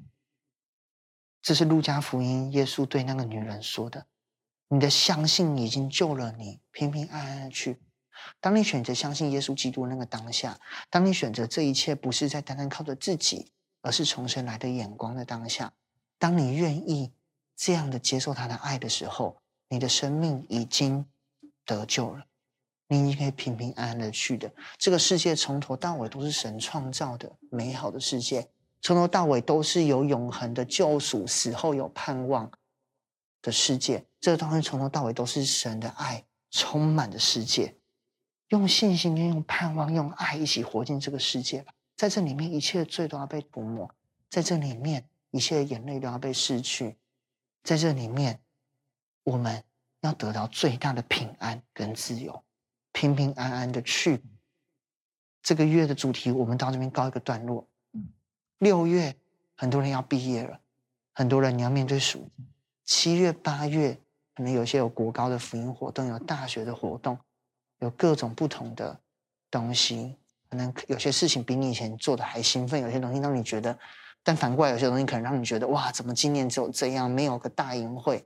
[1.42, 4.06] 这是路加福音耶稣对那个女人说的
[4.70, 7.82] ：“你的相信已经救了你，平平安安的去。”
[8.40, 10.60] 当你选择相信耶稣基督那个当下，
[10.92, 13.52] 当你选择这一切不是在单单靠着自己，
[13.82, 15.74] 而是从神来的眼光的当下，
[16.20, 17.12] 当你愿意。
[17.56, 19.38] 这样的接受他的爱的时候，
[19.70, 21.06] 你的生命已经
[21.66, 22.26] 得救了，
[22.88, 24.52] 你已经可以平平安安的去的。
[24.78, 28.48] 这个世界从头到尾都是神创造的美好的世界，
[28.82, 32.52] 从头到尾都是有永恒的救赎，死后有盼望
[33.42, 34.06] 的世界。
[34.20, 37.76] 这个东西从头到尾都是神的爱充满的世界。
[38.50, 41.74] 用信心跟、用盼望、用爱一起活进这个世界吧。
[41.96, 43.88] 在这里面，一切的罪都要被涂抹；
[44.30, 46.98] 在这里面，一切的眼泪都要被拭去。
[47.64, 48.40] 在这里面，
[49.24, 49.64] 我们
[50.02, 52.44] 要得到最大的平安跟自由，
[52.92, 54.22] 平平安安的去。
[55.42, 57.66] 这个月的主题，我们到这边告一个段落。
[58.60, 59.16] 六月，
[59.56, 60.60] 很多人要毕业了，
[61.14, 62.44] 很多人你要面对暑假。
[62.86, 63.98] 七月、八月，
[64.36, 67.18] 可能有些有国高的福音活动，有大学的活动，
[67.80, 69.00] 有各种不同的
[69.50, 70.18] 东西。
[70.50, 73.78] 可能有些事情比你以前做的还兴奋，有些东西让你觉得。
[74.24, 78.26] 但反过来，有些东西可能让你觉得哇，怎么今年只有这样，没有个大营会？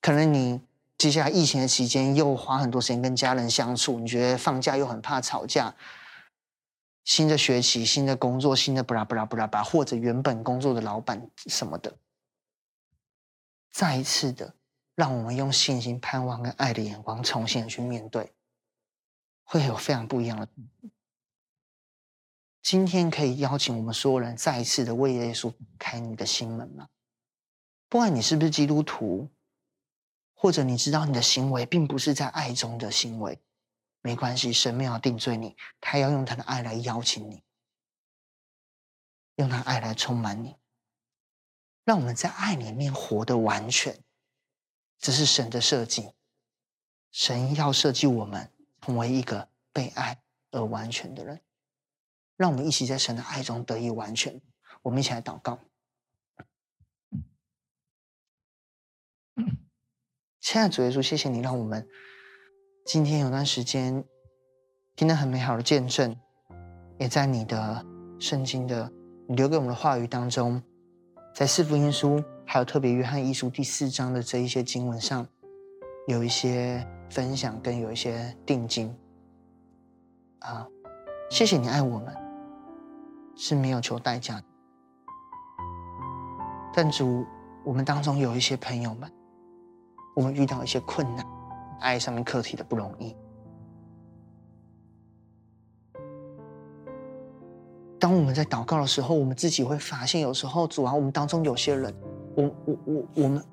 [0.00, 0.60] 可能你
[0.98, 5.74] 接下来疫情的期间又花很多时间跟家人相处，你觉得放假又很怕吵架。
[7.04, 11.96] 新的学期、新的工作、新的布拉布拉布拉巴，或者原本工作的老板什么的，
[13.72, 14.52] 再一次的，
[14.94, 18.30] 让我们用信心、盼望跟爱的眼光重新的去面对，
[19.42, 20.46] 会有非常不一样的。
[22.70, 26.90] 今天可以邀请我们所有人再一次的为耶稣开你的心门吗？
[27.88, 29.30] 不管你是不是基督徒，
[30.34, 33.40] 或者你知道你的行为并不是在爱中的行为，
[34.02, 37.42] 没关系，神没有定罪你，他要用他的爱来邀请你，
[39.36, 40.54] 用他爱来充满你，
[41.84, 43.98] 让我们在爱里面活得完全。
[44.98, 46.12] 这是神的设计，
[47.12, 48.52] 神要设计我们
[48.82, 51.40] 成为一个被爱而完全的人。
[52.38, 54.40] 让我们一起在神的爱中得以完全。
[54.80, 55.58] 我们一起来祷告。
[60.40, 61.86] 亲爱的主耶稣，谢谢你让我们
[62.86, 64.02] 今天有段时间
[64.96, 66.18] 听到很美好的见证，
[66.98, 67.84] 也在你的
[68.18, 68.90] 圣经的
[69.28, 70.62] 你留给我们的话语当中，
[71.34, 72.24] 在四福音书。
[72.50, 75.28] 还有特别约翰一书第四章的这一些经文上，
[76.06, 78.96] 有一些分享跟有一些定金
[80.38, 80.66] 啊，
[81.30, 82.16] 谢谢你爱我们，
[83.38, 84.44] 是没有求代价的。
[86.74, 87.24] 但主，
[87.64, 89.10] 我们当中有一些朋友们，
[90.14, 91.24] 我们遇到一些困难，
[91.80, 93.16] 爱上面课题的不容易。
[98.00, 101.94] 当我们在祷告的时候，我们自己会发现，有时候主啊，我们当中有些人。
[102.36, 103.44] 我我我我们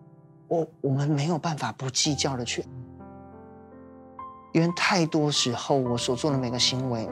[0.48, 2.64] 我我们没有办法不计较的去，
[4.54, 7.10] 因为太多时候我所做的每个行为，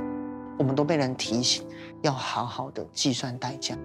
[0.59, 1.67] 我们都被人提醒
[2.03, 3.75] 要好好的计算代价。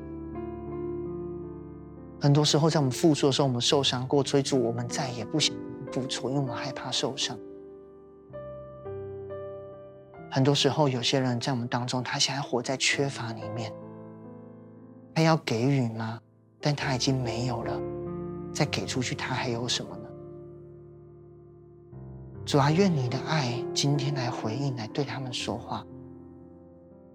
[2.20, 5.56] 很多时候在我们付出的时候，我们受伤过，追逐我们再也不想
[5.90, 7.38] 付出，因为我们害怕受伤。
[10.30, 13.72] 很多时候，有些人在我们当中，他现在活在缺乏里面，
[15.14, 16.20] 他要给予吗？
[16.60, 17.80] 但他已经没有了，
[18.52, 20.02] 再给出去，他还有什么呢？
[22.44, 25.86] 主啊，愿你的爱今天来回应，来对他们说话，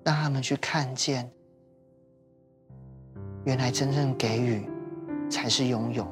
[0.04, 1.32] 让他们去看见，
[3.46, 4.68] 原来真正给予
[5.30, 6.06] 才是拥有。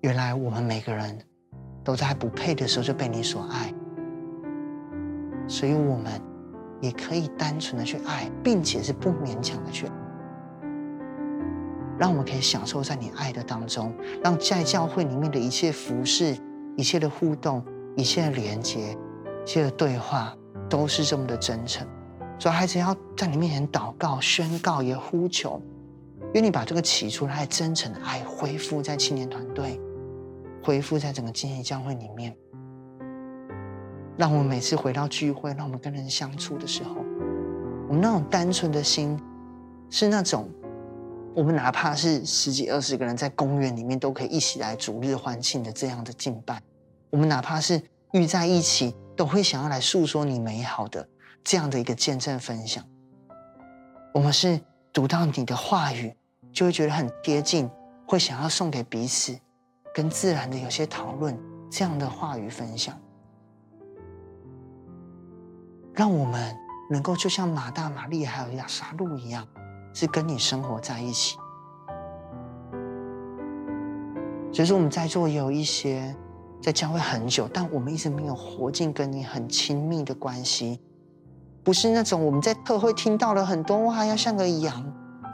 [0.00, 1.18] 原来我们每个人
[1.82, 3.74] 都在不配的时候就被你所爱，
[5.46, 6.20] 所以我们
[6.80, 9.92] 也可以单纯的去爱，并且是不勉强的去爱。
[11.98, 16.36] 让我们可以享受在你爱的当中，让在教会里面的一切服侍、
[16.76, 17.64] 一切的互动、
[17.96, 20.36] 一切的连接、一切的对话，
[20.68, 21.86] 都是这么的真诚。
[22.38, 25.60] 所以孩子要在你面前祷告、宣告、也呼求，
[26.34, 29.80] 愿你把这个起初来真诚的爱恢复在青年团队，
[30.62, 32.36] 恢复在整个经营教会里面。
[34.16, 36.96] 让我们每次回到聚会，让我们跟人相处的时候，
[37.88, 39.18] 我们那种单纯的心，
[39.90, 40.48] 是那种。
[41.34, 46.58] 我们哪怕是十几二十个人在公园里面，都可以一起来逐日欢庆的这样的敬拜。
[47.10, 47.78] 我们哪怕是
[48.12, 51.08] 遇在一起，都会想要来诉说你美好的
[51.42, 52.84] 这样的一个见证分享。
[54.12, 54.60] 我们是
[54.92, 56.14] 读到你的话语，
[56.52, 57.70] 就会觉得很贴近，
[58.06, 59.38] 会想要送给彼此，
[59.94, 61.38] 跟自然的有些讨论
[61.70, 62.96] 这样的话语分享，
[65.94, 66.56] 让我们
[66.90, 69.46] 能够就像马大、马利还有亚沙路一样。
[69.98, 71.38] 是跟你生活在一起，
[74.52, 76.14] 所以说我们在座也有一些
[76.60, 80.80] 在教会很久，但我们一直没有活进跟你很亲密的关系，
[81.62, 84.84] 不是那种我们在特会听到了很多话要像个羊，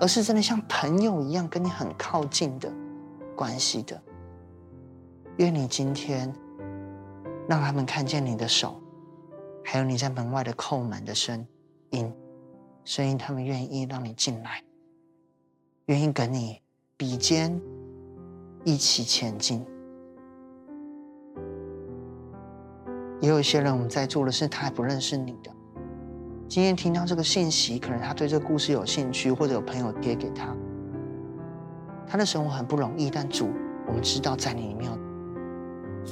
[0.01, 2.71] 而是真的像朋友一样跟你很靠近的
[3.35, 4.01] 关系的。
[5.39, 6.31] 愿你今天
[7.49, 8.79] 让他们看见你的手，
[9.65, 11.47] 还有你在门外的叩门的声
[11.91, 12.13] 音。
[12.85, 14.63] 声音，他们愿意让你进来，
[15.87, 16.61] 愿意跟你
[16.97, 17.59] 比肩
[18.65, 19.65] 一起前进。
[23.23, 25.51] 也有一些人，我们在做的是他还不认识你的。
[26.49, 30.53] 今天听到这个信息，可能他对这个故事有兴趣，或者有朋友贴给他。
[32.05, 33.49] 他的生活很不容易，但主，
[33.87, 34.99] 我们知道在你里面有。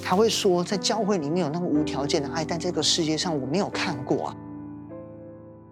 [0.01, 4.37] 他会说，在教会里面有那么无条件的爱，但这个世界上我没有看过啊。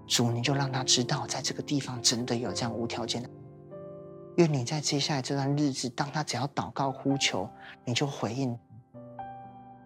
[0.09, 3.31] 主，你就让他知道，在这个地方真的有这样无条件的。
[4.35, 7.49] 愿你在接下来这段日子，当他只要祷告呼求，
[7.85, 8.59] 你就回应，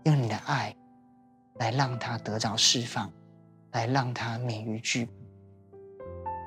[0.05, 0.74] 用你的爱
[1.55, 3.11] 来让他得着释放，
[3.72, 5.09] 来让他免于惧。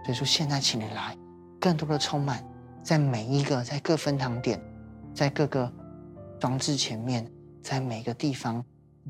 [0.06, 1.18] 所以说，现在请你来，
[1.60, 2.44] 更多的充满
[2.84, 4.62] 在每一个在各分堂点，
[5.14, 5.72] 在各个
[6.40, 7.32] 装置前面，
[7.62, 8.64] 在每个地方，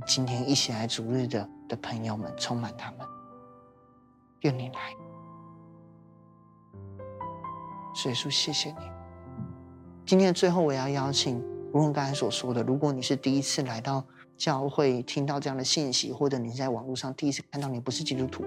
[0.05, 2.99] 今天一起来主日的的朋友们，充满他们。
[4.41, 4.93] 愿你来，
[7.95, 8.77] 所以说谢谢你。
[10.05, 11.41] 今天的最后，我要邀请，
[11.73, 14.05] 如同刚才所说的，如果你是第一次来到
[14.37, 18.43] 教会，听到这样的信息，或者你在网络上第一次看到你不是基督徒，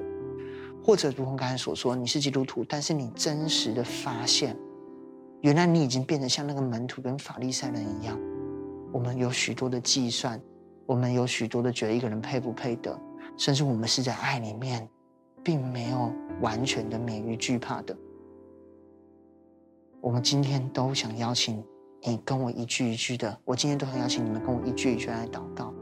[0.85, 4.57] 或者如同刚才所说，你是基督徒，但是你真实的发现，
[5.41, 8.19] 原来你已经变得像那个门徒跟法利赛人一样，
[8.93, 10.41] 我们有许多的计算，
[10.85, 12.99] 我们有许多的觉得一个人配不配得，
[13.37, 14.89] 甚至我们是在爱里面，
[15.43, 17.97] 并没有完全的免于惧怕的。
[20.01, 21.63] 我们今天都想邀请
[22.03, 25.75] 你跟我一句一句的，我今天都很邀请你们跟我一句一句来祷告，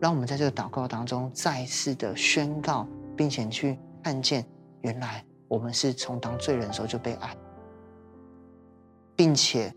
[0.00, 2.86] 让我们在这个祷告当中再次的宣告，
[3.16, 4.44] 并且去看见，
[4.82, 7.36] 原来我们是从当罪人的时候就被爱。
[9.16, 9.74] 并且，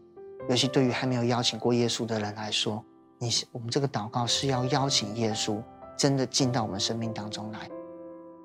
[0.47, 2.86] 尤其对于还没有邀请过耶稣的人来说，
[3.17, 5.59] 你我们这个祷告是要邀请耶稣
[5.97, 7.67] 真的进到我们生命当中来，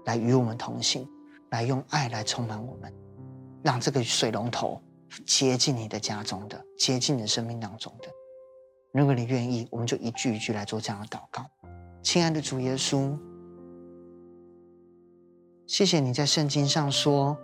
[0.06, 1.06] 来与我们同行，
[1.50, 2.90] 来用爱来充满我们，
[3.62, 4.80] 让这个水龙头
[5.26, 8.08] 接近你的家中的，接近你生命当中的。
[8.93, 11.45] 如果你愿意，我们就一句一句来做这样的祷告。
[12.03, 13.18] 亲爱的主耶稣，
[15.66, 17.37] 谢谢你在圣经上说。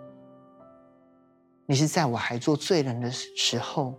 [1.65, 3.95] 你是在我还做罪人的时候，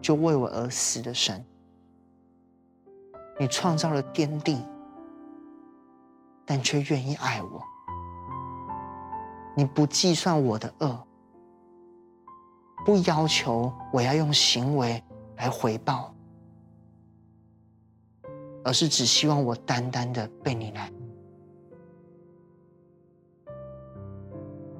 [0.00, 1.44] 就为我而死的神。
[3.40, 4.64] 你创造了天地，
[6.46, 7.60] 但却愿意爱我。
[9.56, 11.06] 你不计算我的恶，
[12.86, 15.02] 不要求我要用行为
[15.42, 16.14] 来回报，
[18.62, 20.88] 而是只希望我单单的被你来。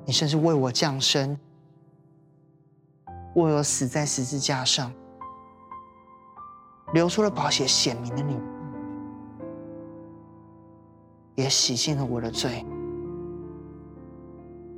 [0.04, 1.36] 你甚至为我降生，
[3.34, 4.92] 为我死在十字架上，
[6.92, 8.38] 流出了宝血，显明了你，
[11.34, 12.64] 也洗净了我的罪，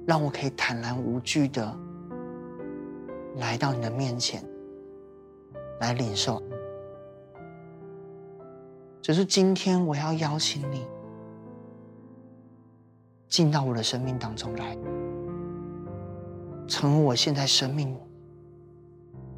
[0.07, 1.79] 让我可以坦然无惧的
[3.37, 4.43] 来到你的面前，
[5.81, 6.43] 来领受。
[9.03, 10.87] 只是今天我要邀请你
[13.29, 14.77] 进到我的生命当中来。
[16.67, 17.95] 成为我现在生命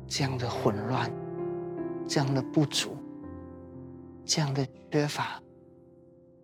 [0.06, 1.10] 这样的混乱、
[2.06, 2.96] 这样的不足、
[4.24, 5.42] 这样的缺乏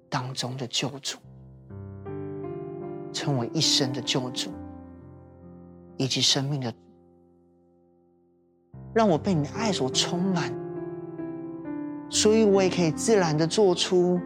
[0.08, 1.18] 当中的救主，
[3.12, 4.50] 成为一生的救主，
[5.96, 6.74] 以及生命的，
[8.94, 10.52] 让我被你的爱所充满，
[12.10, 14.20] 所以我也可以自然的做出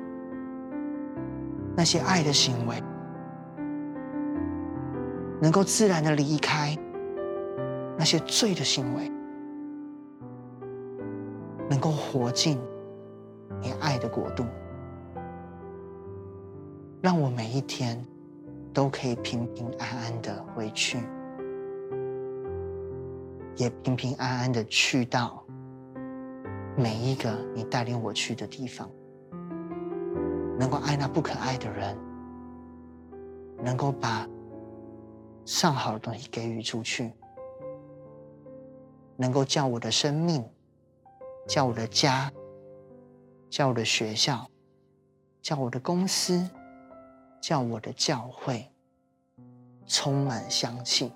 [1.77, 2.83] 那些爱的行为。
[5.39, 6.75] 能够自然的离开
[7.99, 9.13] 那些罪的行为，
[11.69, 12.59] 能够活进
[13.61, 14.47] 你爱的国度，
[17.03, 18.03] 让我每一天
[18.73, 20.99] 都可以平平安安的回去，
[23.57, 25.45] 也平平安安的去到
[26.77, 28.91] 每一个你带领我去的地方，
[30.59, 31.99] 能够爱那不可爱的人，
[33.63, 34.29] 能够把。
[35.45, 37.13] 上好的东西给予出去，
[39.15, 40.45] 能够叫我的生命，
[41.47, 42.33] 叫我的家，
[43.49, 44.45] 叫我的学校，
[45.41, 46.51] 叫我的公司，
[47.41, 48.69] 叫我的教会，
[49.87, 51.13] 充满香气。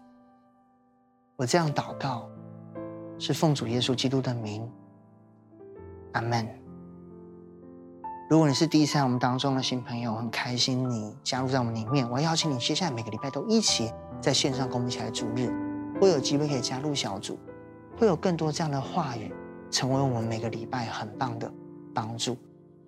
[1.34, 2.29] 我这样祷告，
[3.20, 4.66] 是奉主耶稣基督的名，
[6.12, 6.48] 阿门。
[8.30, 12.10] 如果你是第一次来我们当中的新朋友，很开心你加入在我们里面。
[12.10, 13.92] 我邀请你，接下来每个礼拜都一起
[14.22, 15.52] 在线上跟我们一起来主日，
[16.00, 17.38] 会有机会可以加入小组，
[17.98, 19.30] 会有更多这样的话语，
[19.70, 21.52] 成为我们每个礼拜很棒的
[21.92, 22.34] 帮助。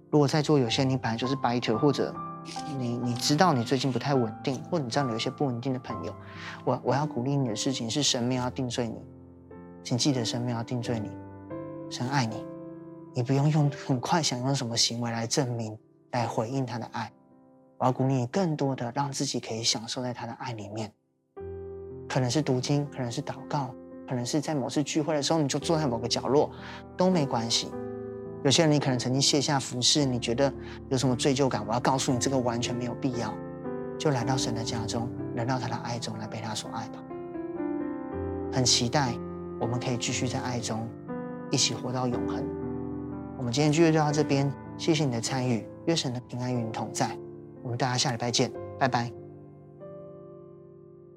[0.09, 2.14] 如果在座有些你本来就是 biter，或者
[2.78, 6.14] 你你知道你最近不太稳定，或者你知道你有一些不稳定的朋友，
[6.64, 8.97] 我我要鼓励你的事情是神没有要定罪你，
[9.83, 11.11] 请记得神没有要定罪你，
[11.91, 12.45] 神爱你。
[13.14, 15.76] 你不用用很快想用什么行为来证明、
[16.12, 17.12] 来回应他的爱。
[17.78, 20.91] 我要鼓励你更多的让自己可以享受在他的爱里面。
[22.09, 23.74] 可能是读经，可能是祷告，
[24.09, 26.51] 可能是在某次聚会的时候你就坐在某个角落，
[26.97, 27.70] 都没关系。
[28.45, 30.53] 有些人你可能曾经卸下服饰，你觉得
[30.89, 31.66] 有什么罪疚感？
[31.66, 33.35] 我要告诉你，这个完全没有必要。
[33.99, 37.03] 就来到神的家中，来到他的爱中，来被他所爱吧。
[38.53, 39.12] 很期待
[39.62, 40.88] 我们可以继续在爱中
[41.52, 42.44] 一起活到永恒。
[43.38, 47.16] 我们今天聚会就到这边，谢谢你的参与，愿神的平安与你同在。
[47.62, 49.21] 我们大家下礼拜见，拜拜。